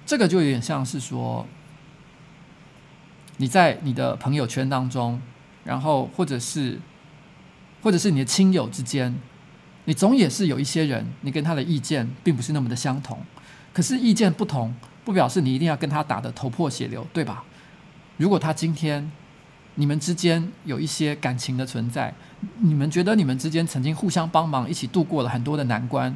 [0.07, 1.45] 这个就有点像是说，
[3.37, 5.21] 你在你的朋友圈当中，
[5.65, 6.79] 然后或者是
[7.83, 9.15] 或者是你的亲友之间，
[9.85, 13.19] 你总也是有一些人，你跟他的意见并不是那么的相同。
[13.73, 17.45] 可是意见不同，不表示你一定要跟他打得头破血流，对吧？
[18.17, 19.11] 如果他今天
[19.75, 22.15] 你们之间有一些感情的存在。
[22.59, 26.15] 你们觉得你们之间曾经互相帮忙，一起度过了很多的难关。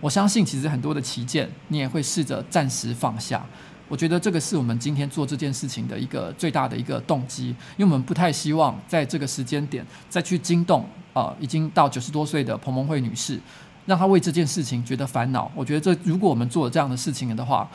[0.00, 3.44] 我相信，其实很多的旗舰，你也会试着暂时放下。
[3.88, 13.40] 我觉得这个是我们今天做这件事情的一个最大的一个动机，因为我们不太希望在这个时间点再去惊动啊、已经到九十多岁的彭蒙惠女士，
[13.86, 15.50] 让她为这件事情觉得烦恼。
[15.54, 17.68] 我觉得这如果我们做了这样的事情的话，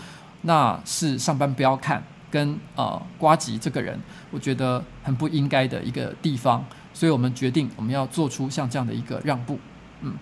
[0.43, 3.99] 那是上班不要看跟呃瓜吉这个人，
[4.31, 6.63] 我觉得很不应该的一个地方。
[6.93, 9.59] 所以我们决定，我们要做出像这样的一个让步。
[10.01, 10.13] 嗯，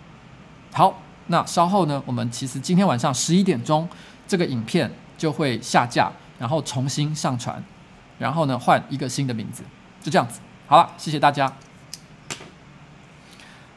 [0.72, 3.88] 好，那稍后呢，我们其实今天晚上十一点钟，
[4.28, 7.64] 这个影片就会下架，然后重新上传，
[8.18, 9.64] 然后呢，换一个新的名字，
[10.02, 10.40] 就这样子。
[10.68, 11.52] 好了，谢谢大家。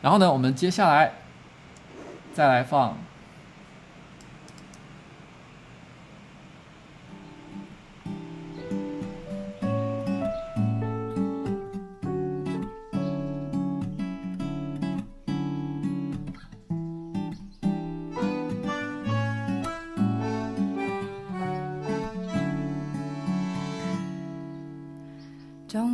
[0.00, 1.12] 然后呢，我们接下来
[2.32, 2.96] 再来放。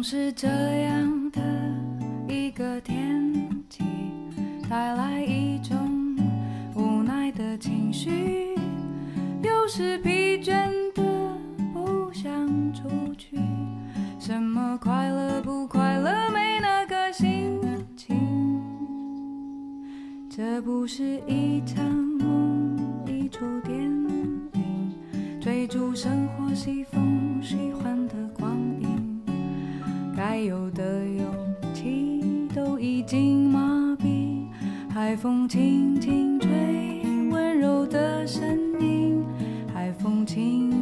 [0.01, 1.43] 总是这样的
[2.27, 3.85] 一个天气，
[4.67, 5.77] 带来一种
[6.75, 8.55] 无奈的情绪。
[9.43, 11.03] 有时疲倦的
[11.75, 12.33] 不想
[12.73, 12.89] 出
[13.19, 13.39] 去，
[14.19, 17.61] 什么快乐不快乐没那个心
[17.95, 18.63] 情。
[20.31, 22.75] 这不是一场梦，
[23.07, 24.95] 一出电影，
[25.39, 28.90] 追逐生活，西风喜欢的光阴。
[30.23, 31.25] 该有的勇
[31.73, 34.45] 气都已经麻痹，
[34.93, 36.51] 海风轻轻吹，
[37.31, 38.47] 温柔的声
[38.79, 39.25] 音，
[39.73, 40.80] 海风轻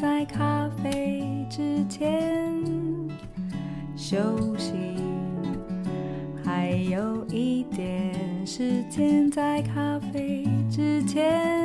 [0.00, 2.62] 在咖啡之前
[3.96, 4.16] 休
[4.56, 4.72] 息，
[6.44, 8.14] 还有一点
[8.46, 11.57] 时间在咖啡之前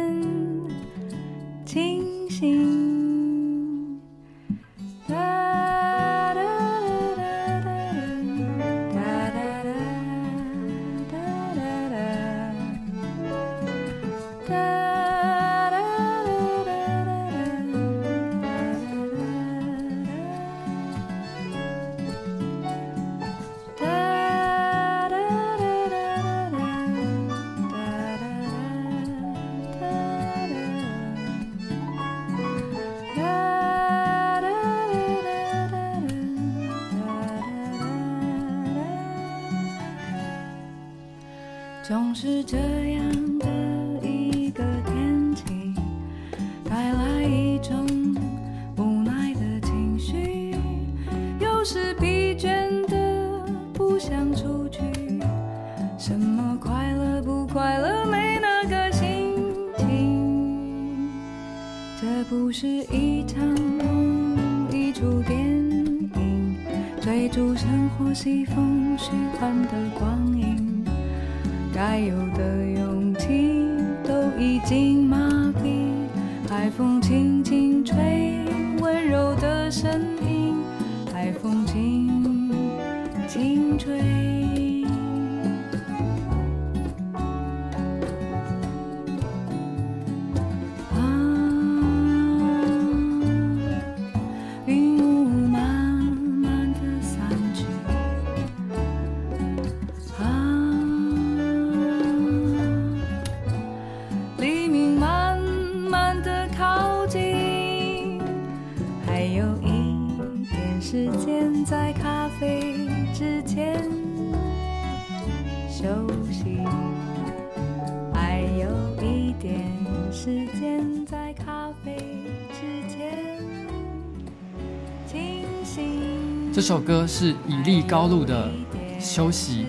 [126.64, 128.49] 这首歌是以利高路的
[128.97, 129.66] 休息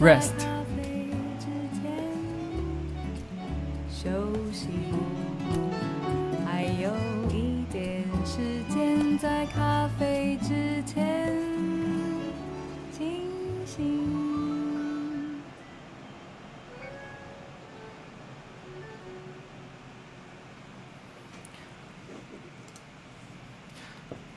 [0.00, 0.49] ，Rest。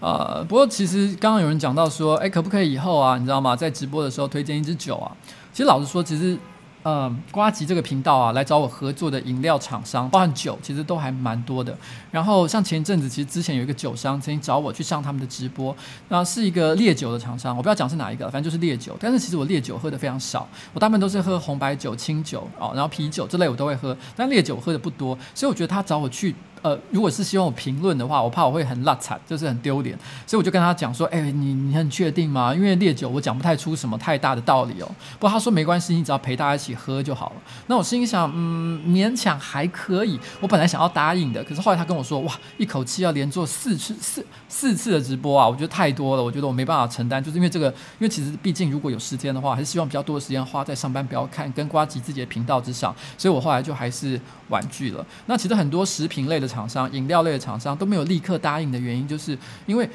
[0.04, 3.56] 呃，不过其实刚刚有人讲到说，哎，可不可以以后啊，你知道吗？
[3.56, 5.10] 在直播的时候推荐一支酒啊？
[5.54, 6.38] 其实老实说，其实，
[6.82, 11.74] 呃，瓜吉这个频道啊，来找我合作的饮料厂商，包含酒，其实都还蛮多的。
[12.12, 15.74] 然后像前一阵子，其实之前有一个酒商曾经找我去上他们的直播，
[16.10, 18.98] 那是一个烈酒的厂商，我不要讲是哪一个，反正就是烈酒。
[19.00, 26.36] 但是其实我烈酒喝的非常少，我大部分都是喝红白酒、清酒哦，然后啤酒这类我都会喝，但烈酒喝的不多，所以我觉得他找我去。
[26.64, 29.96] 呃，如果是希望我评论的话，我怕我会很落惨，就是很丢脸，
[30.26, 32.56] 所以我就跟他讲说，哎、你你很确定吗？
[32.56, 34.90] 因为烈酒我讲不太出什么太大的道理哦。
[35.20, 37.36] 不过他说没关系，你只要陪大家一起喝就好了。
[37.68, 40.18] 那我心里想，嗯，勉强还可以。
[40.40, 47.22] 我本来想要答应的，可是后来他跟我说，哇，一口气要连做四次四四次的直播啊，我觉得太多了，我觉得我没办法承担。
[47.22, 55.06] 就是因为这个，因为其实毕竟如果有时间的话，还是希望比较多的时间花在上班不要看跟瓜吉自己的频道之上，所以我后来就还是婉拒了。
[55.26, 59.90] 那其实很多食品类的厂商、饮料类的厂商都没有立刻答应的原因，就是因为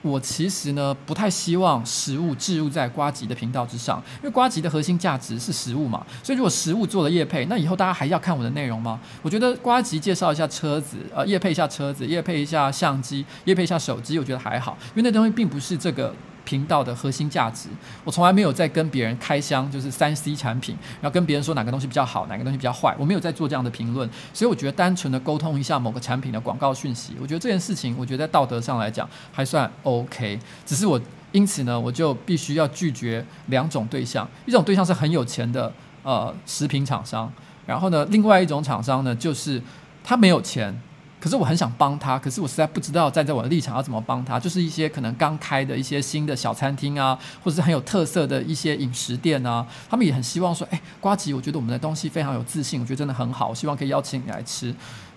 [0.00, 8.98] 我其实呢不太希望食物置入在瓜吉的频道之上，因为瓜吉的核心价值是食物嘛，所以如果食物做了业配，那以后大家还要看我的内容吗？
[9.22, 16.14] 我觉得瓜吉介绍一下车子，呃，业配一下车子，业配一下相机，业配一下手机，我觉得还好，因为那东西并不是这个。
[16.48, 17.68] 频道的核心价值，
[18.04, 30.38] 我从来没有在跟别人开箱，就是三 C 产品，然后跟别人说哪个东西比较好，哪个东西比较坏，我没有在做这样的评论，所以我觉得单纯的沟通一下某个产品的广告讯息，我觉得这件事情，我觉得在道德上来讲还算 OK。
[30.64, 30.98] 只是我
[31.32, 35.70] 因此呢，我就必须要拒绝两种对象，一种对象是很有钱的
[36.02, 37.30] 呃食品厂商，
[37.66, 39.60] 然后呢，另外一种厂商呢，就是
[40.02, 40.74] 他没有钱。
[41.20, 44.38] 可是我很想帮他，可是我实在不知道站在我的立场要怎么帮他。
[44.38, 54.72] 就是一些可能刚开的一些新的小餐厅啊，或者是很有特色的一些饮食店啊，他们也很希望说，哎，瓜吉，我觉得我们的东西非常有自信，我觉得真的很好，我希望可以邀请你来吃。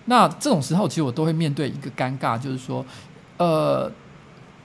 [0.06, 2.84] 那这种时候，其实我都会面对一个尴尬，就是说，
[3.36, 3.88] 呃，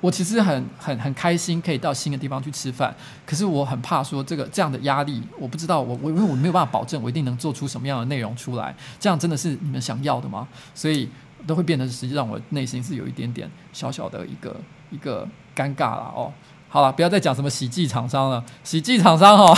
[0.02, 2.96] 我其实很很很开心可以到新的地方去吃饭，
[3.28, 10.48] 可是我很怕说这个这样的压力，我不知道我我因为我没有办法保证我一定能做出什么样的内容出来，这样真的是你们想要的吗？
[10.74, 11.08] 所以。
[11.46, 14.56] 都会变得实际上我内心是有一点点小小的一个
[14.90, 16.34] 一个尴尬了哦。
[16.70, 19.58] 好了，不要再讲什么洗剂厂商了，洗剂厂商哦，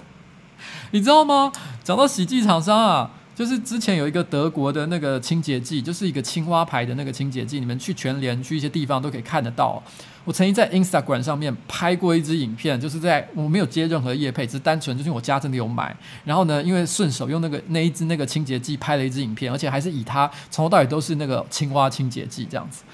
[0.92, 1.50] 你知道吗？
[1.82, 9.82] 讲到洗剂厂商啊，就是之前有一个德国的那个清洁剂，就是一个青蛙牌的那个清洁剂，你们去全联去一些地方都可以看得到。
[10.24, 15.96] 我曾经在 Instagram 上面拍过一支影片，就是在我没有接任何业配，只是单纯就是我家真的有买。
[16.24, 22.84] 然后呢，因为顺手用那个那一支那个清洁剂拍了一支影片，而且还是以它从头到尾都是那个青蛙清洁剂这样子。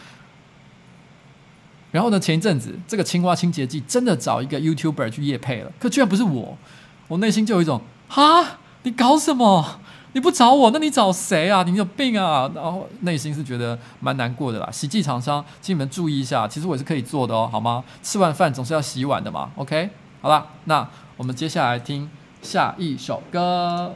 [1.90, 6.56] 然后呢，前一阵子这个青蛙清洁剂真的找一个 YouTuber 去夜配了，可居然不是我，
[7.08, 9.80] 我内心就有一种哈，你搞什么？
[10.16, 11.62] 你不找我那你找谁啊？
[11.62, 12.50] 你有病啊。
[12.54, 14.70] 然后内心是觉得蛮难过的啦。
[14.72, 16.48] 洗剂厂商请你们注意一下。
[16.48, 17.84] 其实我是可以做的哦好吗？
[18.02, 19.90] 吃完饭总是要洗碗的嘛 ok
[20.22, 20.88] 好吧那
[21.18, 22.08] 我们接下来听
[22.40, 23.94] 下一首歌。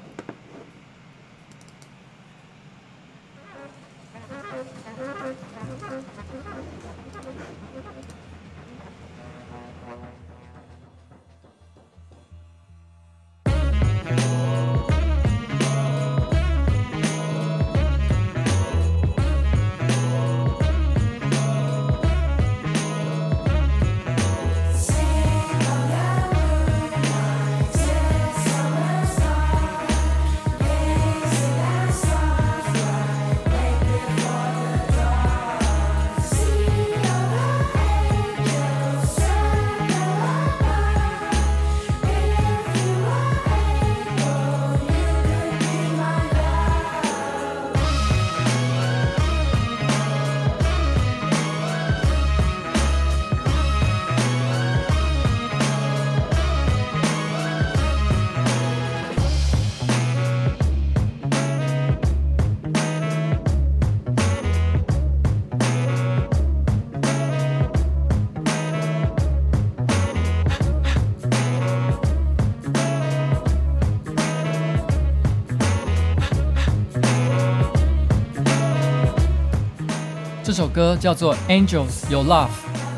[80.60, 82.50] 首歌叫做 angels your love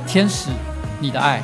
[0.04, 0.50] 天使
[0.98, 1.40] 你的爱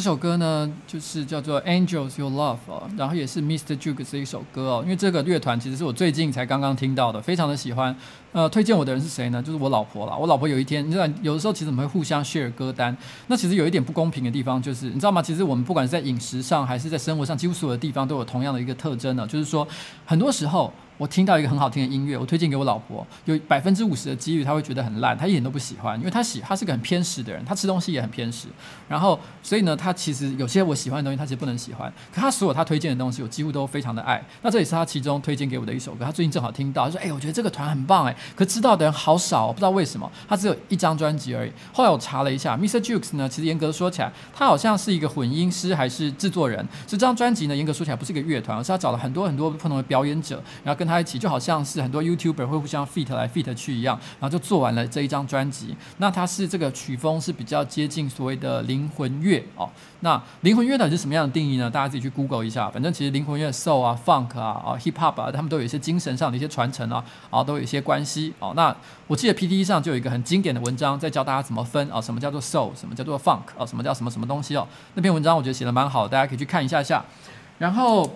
[0.00, 3.76] 这首歌呢，就是叫做《Angels You Love》哦，然后也是 Mr.
[3.76, 4.80] Jukes 的一首歌哦。
[4.82, 7.94] 因为这个乐团其实是我最近才刚刚听到的，非常的喜欢。
[8.32, 9.42] 呃，推荐我的人是谁呢？
[9.42, 10.16] 就是我老婆啦。
[10.16, 12.96] 我老婆有一天，你知道，有的时候其实我们会互相 share 歌单。
[13.26, 15.20] 那其实有一点不公平的地方，就是你知道吗？
[15.20, 19.68] 其实我们不管是在饮食上还是在生活上，几乎所有的地方都有同样的一个特征呢，就是说，
[20.06, 20.72] 很多时候。
[21.00, 28.48] 我听到一个很好听的音乐，我推荐给我老婆，有百分之五十的几率她会觉得很烂，她一点都不喜欢，因为她喜她是个很偏食的人，她吃东西也很偏食。
[28.86, 31.90] 然后，所以呢，她其实有些我喜欢的东西，她其实不能喜欢。
[32.12, 34.22] 可她所有她推荐的东西，我几乎都非常的爱。
[34.42, 36.04] 那这也是她其中推荐给我的一首歌。
[36.04, 40.12] 她最近正好听到，她说：“哎、我觉得这个团很棒，哎，可知道的人好少，不知道为什么。
[40.28, 42.78] 她只有一张专辑而已。”后来我查了一下，Mr.
[42.78, 46.58] Jukes 呢，其实严格说起来，他好像是一个混音师还是制作人。
[46.86, 51.60] 所以这张专辑呢，严格说起来不是一个乐团，而是他找了很多很多不同的表演者，然后跟他一起，就好像。
[51.70, 55.76] 是很多 YouTuber 会互相 feat 来 feat 去一样，然后就做完了这一张专辑。
[55.98, 59.68] 那它是这个曲风是比较接近所谓的灵魂乐哦。
[60.00, 61.70] 那灵魂乐到底是什么样的定义呢？
[61.70, 62.68] 大家自己去 Google 一下。
[62.70, 68.52] 反正其实灵魂乐 Soul 啊、Funk 啊、啊 Hip Hop 啊，他们都有一些精神上的一些传承啊，啊都有一些关系哦。
[68.56, 68.74] 那
[69.06, 74.66] 我记得 PTT 上就有一个很经典的文章，在教大家怎么分啊，什么叫做 Soul，什么叫做 Funk 啊，什么叫什么什么东西哦。
[74.94, 77.04] 那篇文章我觉得写的蛮好，大家可以去看一下下。
[77.58, 78.10] 然后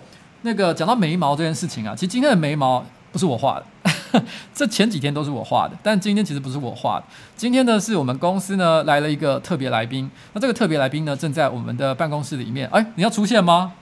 [0.45, 3.65] 那个讲到眉毛这件事情啊，其实今天的眉毛不是我画的。
[4.53, 7.05] 这前几天都是我画的，但今天其实不是我画的。
[7.35, 10.09] 今天呢，是我们公司呢来了一个特别来宾。
[10.33, 12.69] 那这个特别来宾呢，正在我们的办公室里面。
[12.71, 13.73] 哎，你要出现吗？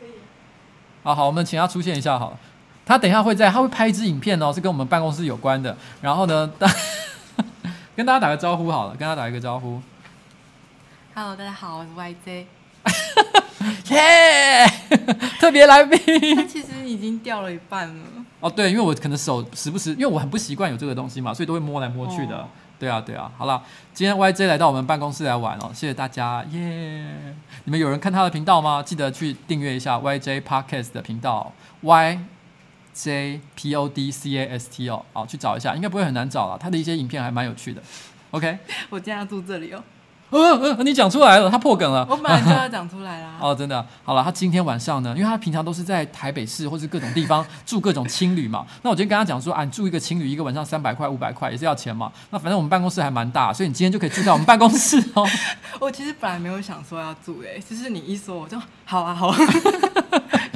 [0.00, 0.10] 可以。
[1.04, 2.38] 好好，我们请他出现一下好了。
[2.84, 5.74] 他等一下会在，他会拍一支影片哦，是跟我们办公室有关的。
[6.02, 6.50] 然后呢，
[7.94, 9.80] 跟大家打个招呼好了，跟大家打一个招呼。
[11.14, 12.57] Hello，大家好，我是 YJ。
[13.90, 14.66] 耶!
[15.38, 15.98] 特别来宾。
[16.36, 18.04] 他其实已经掉了一半了。
[18.40, 22.36] 哦，对，因为我可能手时不时，因为我很不习惯有这个东西嘛，所以都会摸来摸去的。
[22.36, 23.30] 哦、对啊，对啊。
[23.36, 23.60] 好了，
[23.92, 27.34] 今天 YJ 来到我们办公室来玩哦，谢谢大家，耶、yeah!！
[27.64, 28.82] 你们有人看他的频道吗？
[28.82, 37.82] 记得去订阅一下 YJ Podcast 的频道，YJ P O D C A S T 哦，好，去找一下，应该不会很难找了，他的一些影片还蛮有趣的。
[38.30, 38.58] OK，
[38.90, 39.82] 我今天要住这里哦。
[40.30, 42.06] 呃呃，你讲出来了，他破梗了。
[42.08, 43.34] 我本来就要 讲出来啦。
[43.40, 48.66] 哦，真的，好了，他今天晚上呢，因为他平常都是在台北市或是各种地方住各种青旅嘛。
[48.82, 52.12] 那我今天跟他讲说，啊，你住一个青旅，一个晚上三百块、五百块也是要钱嘛。
[52.30, 55.26] 那反正我们办公室还蛮大，所以你今天就可以住在我们办公室哦。
[55.80, 59.38] 我其实本来没有想说要住诶，其实你一说我就好啊，好啊。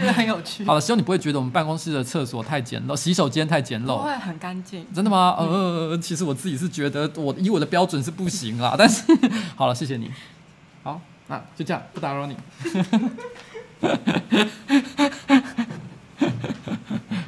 [0.02, 0.64] 觉得很有趣。
[0.64, 3.98] 好了，希望你不会觉得我们办公室的厕所太简陋，洗手间太简陋。
[3.98, 4.84] 不会很干净。
[4.92, 5.36] 真的吗？
[5.38, 9.04] 嗯、呃，其实我自己是觉得我以我的标准是不行啦，但是
[9.62, 10.10] 好了，谢谢你。
[10.82, 12.36] 好，那就这样，不打扰你。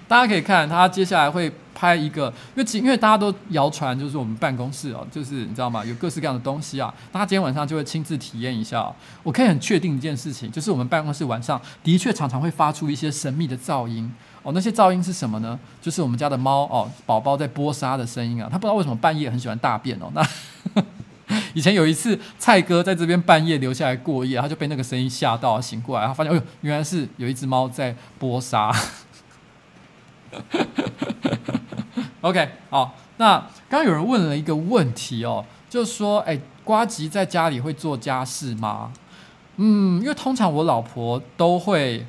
[0.09, 1.53] 大家可以看他接下来会。
[1.77, 5.85] 拍一个，因为因为大家都谣传，就是我们办公室哦，就是你知道吗？
[5.85, 6.95] 有各式各样的东西啊。
[7.13, 8.95] 那他今天晚上就会亲自体验一下哦。
[9.25, 14.11] 我可以很确定一件事情，就是我们办公室晚上的确常常会发出一些神秘的噪音
[14.45, 14.53] 哦。
[14.55, 15.59] 那些噪音是什么呢？
[15.83, 18.49] 就是我们家的猫哦，宝宝在剥沙的声音啊。
[18.51, 20.11] 他不知道为什么半夜很喜欢大便哦。
[20.15, 20.25] 那
[21.55, 28.71] 以前有一次，蔡哥在这边半夜留下来过夜，他就被那个声音吓到，醒过来，他发现，哎呦，原来是有一只猫在剥沙。
[32.21, 33.39] OK，好，那
[33.69, 38.93] 刚刚有人问了一个问题哦，就是说，哎，瓜吉在家里会做家事吗？
[39.57, 42.05] 嗯，因为通常我老婆都会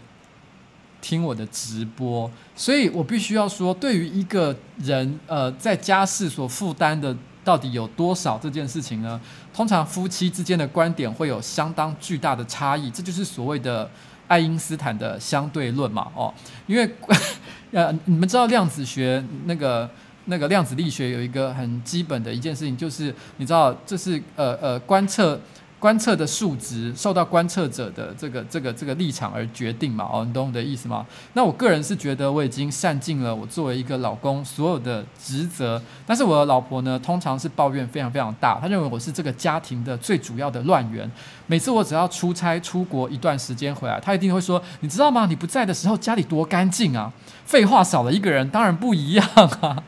[1.01, 7.15] 听我的直播，所以我必须要说，对于一个人，呃，在家事所负担的
[7.45, 9.21] 到底有多少这件事情呢？
[9.53, 13.89] 通常夫妻之间的观点会有相当巨大的差异，这就是所谓的
[14.27, 16.33] 爱因斯坦的相对论嘛，哦，
[16.67, 16.89] 因为，
[17.71, 19.89] 呃，你们知道量子学那个。
[20.27, 25.39] 那个量子力学有一个很基本的一件事情，就是你知道，这是呃呃观测
[25.85, 30.09] 观测的数值受到观测者的这个这个这个立场而决定嘛？
[30.11, 31.05] 哦，你懂我的意思吗？
[31.33, 41.07] 那我个人是觉得我已经善尽了我作为一个老公所有的职责，但是我的老婆呢，通常是抱怨非常非常大，她认为我是这个家庭的最主要的乱源。
[41.45, 45.27] 每次我只要出差出国一段时间回来，她一定会说：“你知道吗？
[45.27, 47.13] 你不在的时候家里多干净啊！”
[47.45, 49.27] 废话少了一个人，当然不一样
[49.61, 49.83] 啊。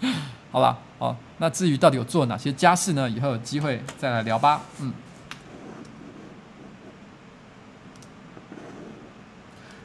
[0.52, 3.08] 好了，哦，那至于到底有做哪些家事呢？
[3.08, 4.60] 以后有机会再来聊吧。
[4.82, 4.92] 嗯，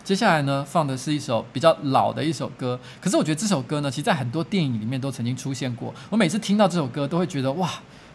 [0.09, 5.93] 接下来呢，放的是一首比较老的一首歌，可是我觉得这首歌呢，其实在很多电影里面都曾经出现过。
[6.09, 7.69] 我每次听到这首歌，都会觉得哇，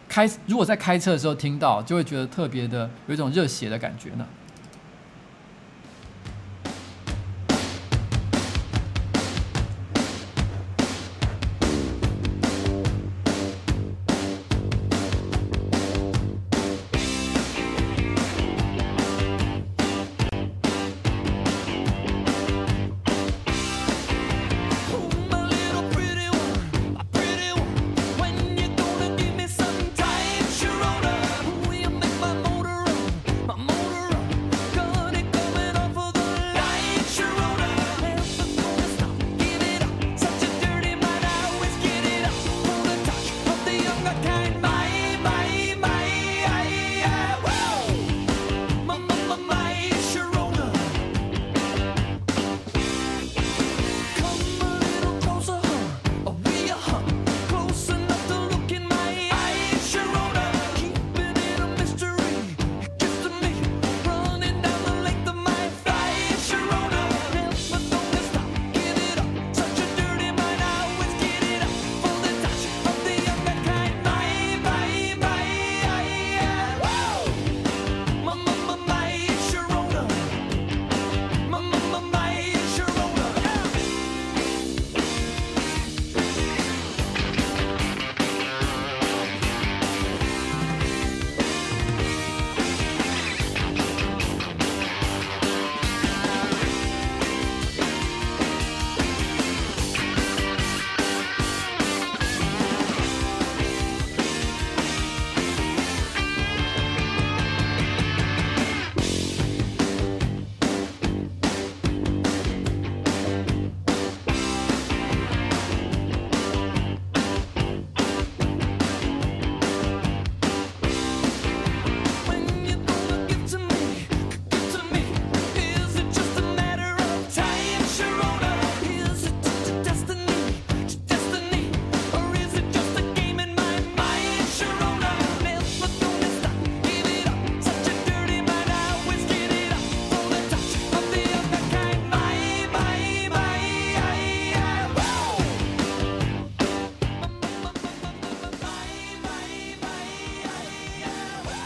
[0.09, 4.27] 开如果在开车的时候听到，就会觉得特别的有一种热血的感觉呢。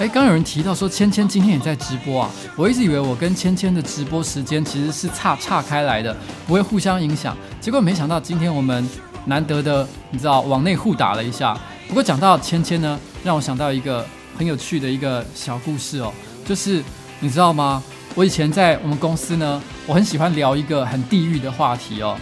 [0.10, 6.16] 刚有人提到说芊芊今天也在直播啊，我一直以为我跟芊芊的直播时间其实是岔岔开来的，
[6.48, 7.38] 不会互相影响。
[7.62, 8.88] 结果没想到今天我们
[9.26, 11.56] 难得的，你知道往内互打了一下。
[11.88, 14.06] 不过讲到芊芊呢，让我想到一个
[14.38, 16.12] 很有趣的一个小故事哦，
[16.46, 16.84] 就是
[17.20, 17.84] 你知道吗？
[18.16, 22.18] 我以前在我们公司呢，我很喜欢聊一个很地狱的话题哦。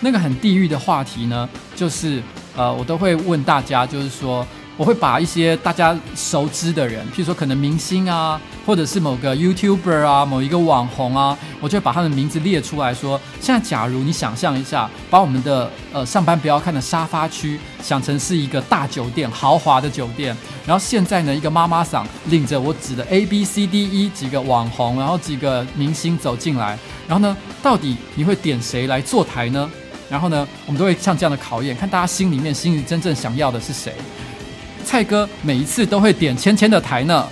[0.00, 2.22] 那个很地狱的话题呢，就是
[2.56, 4.46] 呃，我都会问大家，就是说。
[4.76, 20.34] 我会把一些大家熟知的人，譬如说可能明星啊，或者是某个 YouTuber 啊，某一个网红啊，我就会把他的名字列出来说，现在假如你想象一下，把我们的呃上班不要看的沙发区想成是一个大酒店，豪华的酒店，
[20.66, 29.70] 然后现在呢，一个妈妈桑领着我指的 A B C D E 几个网红，然后几个明星走进来，然后呢，到底你会点谁来坐台呢？
[30.08, 33.94] 然后呢，我们都会像这样的考验，看大家心里面心里真正想要的是谁。
[34.82, 37.28] 蔡哥每一次都会点芊芊的台呢。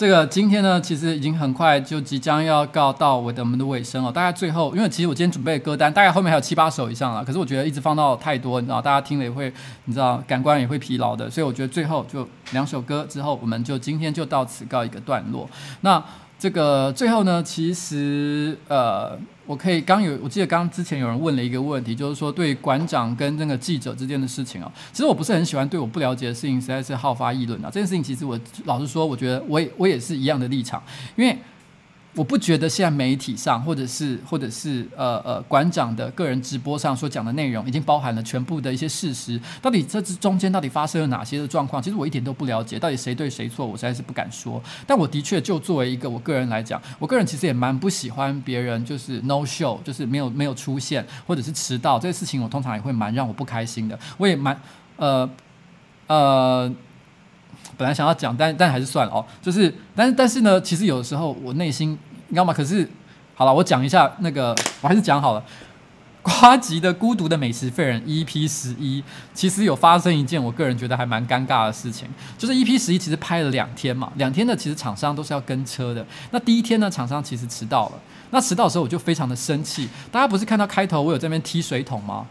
[0.00, 4.10] 这个今天呢，其实已经很快就即将要告到我的我们的尾声了。
[4.10, 7.22] 大概最后，因为其实我今天准备的歌单，大概后面还有七八首以上了。
[7.22, 9.52] 可是我觉得一直放到太多，你知道，大家听了也会，
[9.84, 11.28] 你知道，感官也会疲劳的。
[11.28, 15.46] 所以我觉得最后就两首歌之后，我们就今天就到此告一个段落。
[15.82, 16.02] 那。
[16.40, 19.10] 这个最后呢，其实呃，
[19.50, 27.68] 我可以刚有，我记得刚之前有人问了一个问题，就是说对馆长跟那个记者之间的事情啊，其实我不是很喜欢对我不了解的事情实在是好发议论啊。
[27.68, 30.80] 这件事情其实我老实说，我觉得我也我也是一样的立场，
[31.16, 31.36] 因为。
[32.16, 39.40] 我不觉得现在媒体上，或者是或者是呃呃馆长的个人直播上所讲的内容，已经包含了全部的一些事实。
[39.62, 41.80] 到底这中间到底发生了哪些的状况？
[41.80, 42.80] 其实我一点都不了解。
[42.80, 44.60] 到底谁对谁错，我实在是不敢说。
[44.88, 53.96] 但我的确就作为一个我个人来讲，我个人其实也蛮不喜欢别人就是 no show，就是没有没有出现，或者是迟到这个事情，我通常也会蛮让我不开心的。
[54.18, 54.60] 我也蛮
[54.96, 55.30] 呃
[56.08, 56.74] 呃。
[57.80, 59.24] 本来想要讲，但但还是算了哦。
[59.40, 62.52] 就是，但是但是呢，其实有的时候我内心，你知道吗？
[62.52, 62.86] 可是，
[63.34, 65.42] 好了，我讲一下那个，我还是讲好了。
[66.20, 69.02] 瓜吉的《孤独的美食废人》EP 十一，
[69.32, 72.06] 其实有发生一件我个人觉得还蛮尴尬的事情，
[72.36, 76.06] 就是 EP 十一其实拍了两天嘛，两天的其实厂商都是要跟车的。
[76.30, 77.92] 那第一天呢，厂商其实迟到了。
[78.32, 79.88] 那迟到的时候我就非常的生气。
[80.12, 82.26] 大家不是看到开头我有在那边踢水桶吗？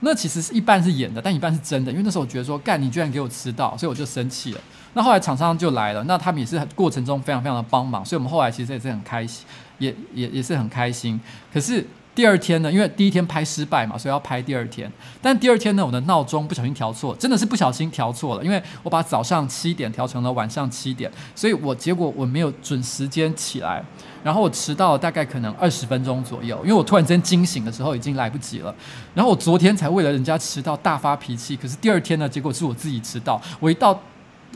[0.00, 1.90] 那其实是一半是演的，但一半是真的。
[1.90, 4.60] 因为那时候我觉得说，干你居然给我迟到，所以我就生气了。
[4.94, 9.46] 那后来厂商就来了，那他们也是过程中非常非常的帮忙，所以我们后来其实也是很开心，
[9.78, 11.18] 也也也是很开心。
[11.50, 11.82] 可是
[12.14, 14.92] 第二天呢，因为第一天拍失败嘛，所以要拍第二天。
[15.22, 23.82] 但第二天呢，我的闹钟不小心调错，真的是不小心调错了，因为我把早上七点调成了晚上七点，所以我结果我没有准时间起来，
[24.22, 28.74] 然后我迟到了大概可能二十分钟左右，因为我突然间惊醒的时候已经来不及了。
[29.14, 33.98] 然后我昨天才为了人家迟到大发脾气，可是第二天呢，结果是我自己迟到，我一到。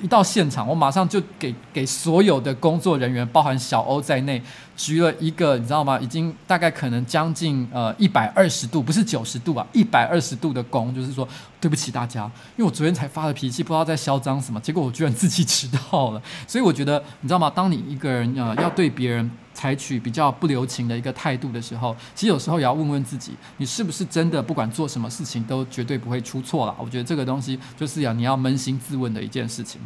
[0.03, 4.41] 一到现场，我马上就给给所有的工作人员，包含小欧在内，
[4.77, 5.99] 鞠了一个，你知道吗？
[6.01, 11.27] 已经大概可能将近呃一百二十度，不是九十度啊，一百二十度的躬，就是说
[11.61, 12.25] 对不起大家，
[12.57, 16.21] 因为我昨天才发了脾气，不知道在嚣张什么，结果我居然自己迟到了。
[16.47, 17.51] 所以我觉得，你知道吗？
[17.55, 26.77] 当你一个人呃要对别人采取比较不留情的一个态度的时候，其实有时候也要问问自己，你是不是真的不管做什么事情都绝对不会出错了？
[26.79, 29.81] 我觉得这个东西就是要你要扪心自问的一件事情。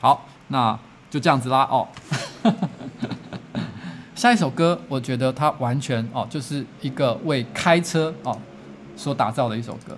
[0.00, 0.76] 好，那
[1.08, 1.86] 就这样子啦哦。
[4.16, 8.36] 下一首歌，我觉得它完全哦，就是一个为开车哦
[8.96, 9.96] 所打造的一首歌。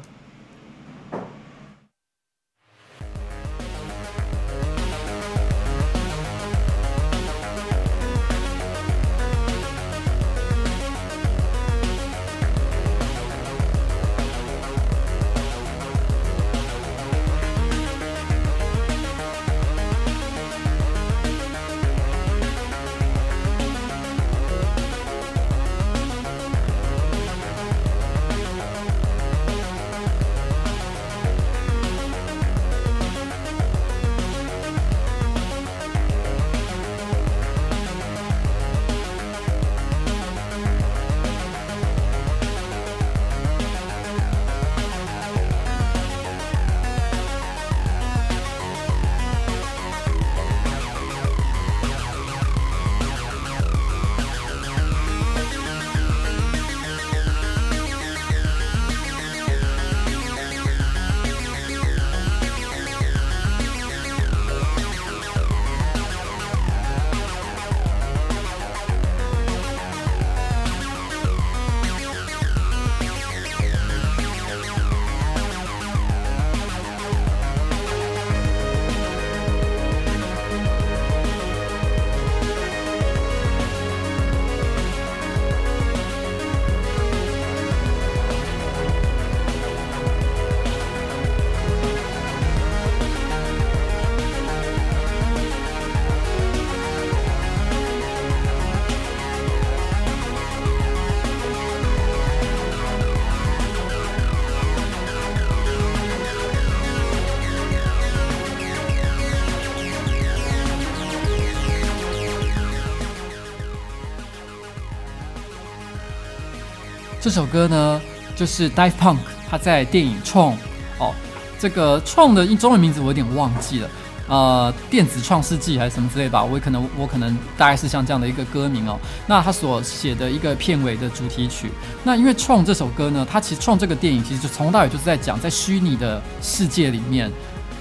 [117.31, 118.03] 这首歌呢，
[118.35, 119.19] 就是 Dive Punk，
[119.49, 120.53] 他在电影《创》
[120.99, 121.15] 哦，
[121.61, 123.89] 这个《创》的中文名字我有点忘记了，
[124.27, 128.99] 呃，电子创世纪还是什么之类吧，我可能我可能大概是像这样的一个歌名哦。
[129.29, 131.71] 那他所写的一个片尾的主题曲，
[132.03, 137.31] 那因为《创》这首歌呢，它其实《创》这个电影其实就从头到尾就是在讲在虚拟的世界里面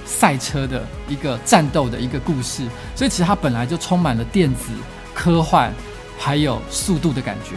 [0.06, 4.66] 赛车的一个战斗的一个故事，所以其实它本来就充满了电子
[5.12, 5.74] 科幻
[6.20, 7.56] 还有速度的感觉。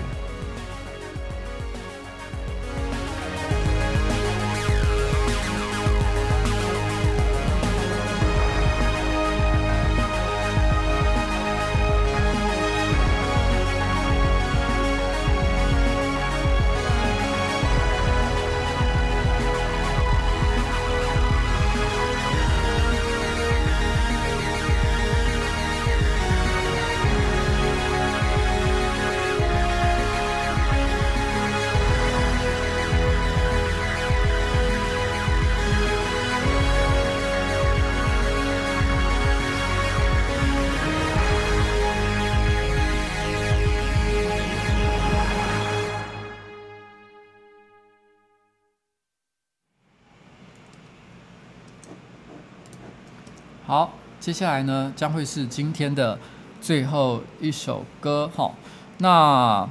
[54.22, 56.16] 接下来呢将会是今天的
[56.60, 58.52] 最后一首歌哈。
[58.98, 59.68] 那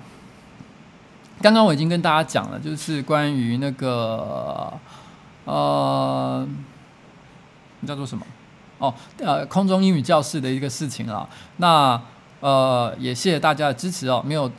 [1.42, 4.74] 刚刚我已经跟大家讲了，就是关于那个
[5.46, 6.46] 呃，
[7.80, 8.26] 你叫做什么？
[8.80, 11.30] 哦，呃，空中英语教室的一个事情啊。
[11.56, 12.02] 那
[12.42, 14.22] 呃，也谢谢大家的支持哦。
[14.28, 14.52] 没有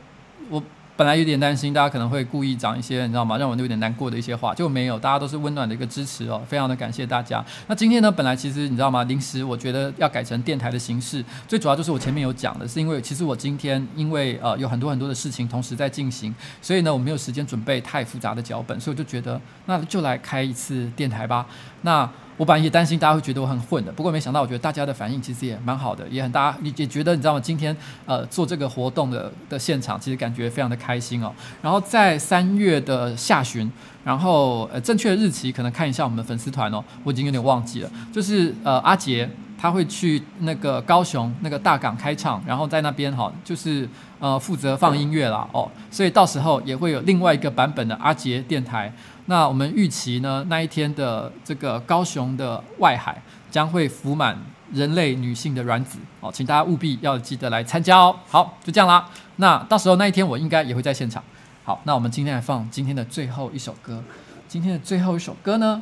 [0.49, 0.63] 我。
[0.95, 3.35] 本来有点担心，大家可能会故意讲一些你知道吗？
[3.37, 7.43] 让我有点难过的一些话，就没有，大家都是温暖的一个支持哦，非常的感谢大家。
[7.67, 9.03] 那今天呢，本来其实你知道吗？
[9.05, 21.47] 临时我觉得要改成电台的形式，最主要就是我前面有讲的，是因为其实我今天因为呃有很多很多的事情同时在进行，所以呢我没有时间准备太复杂的脚本，所以我就觉得那就来开一次电台吧。
[21.81, 27.39] 那我本来也担心大家会觉得我很混的，不过没想到，我觉得大家的反应其实也蛮好的，也很大家也觉得你知道吗？
[27.39, 31.31] 今天呃做这个活动的的现场，其实感觉非常的开心哦。
[31.61, 33.71] 然后在三月的下旬，
[34.03, 43.87] 然后呃正确的日期可能看一下我们的粉丝团哦，我已经有点忘记了，就是呃阿杰他会去那个高雄那个大港开唱，然后在那边哈、就是
[44.19, 48.91] 呃负责放音乐啦哦，所以到时候也会有另外一个版本的阿杰电台。
[49.25, 54.37] 那我们预期呢，那一天的这个高雄的外海将会浮满
[54.73, 58.15] 人类女性的卵子哦，请大家务必要记得来参加哦。
[58.27, 59.09] 好，就这样啦。
[59.37, 61.23] 那到时候那一天我应该也会在现场。
[61.63, 64.03] 好，那我们今天来放今天的最后一首歌。
[64.47, 65.81] 今天的最后一首歌呢，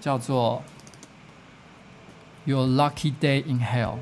[0.00, 0.62] 叫做
[2.50, 3.94] 《Your Lucky Day in Hell》。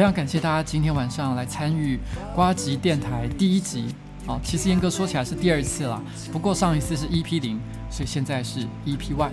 [0.00, 2.00] 非常感谢大家今天晚上来参与
[2.34, 3.94] 瓜集电台第一集。
[4.26, 6.02] 哦，其实严格说起来是第二次了，
[6.32, 7.60] 不过上一次是 EP 零，
[7.90, 9.28] 所以现在是 EPY。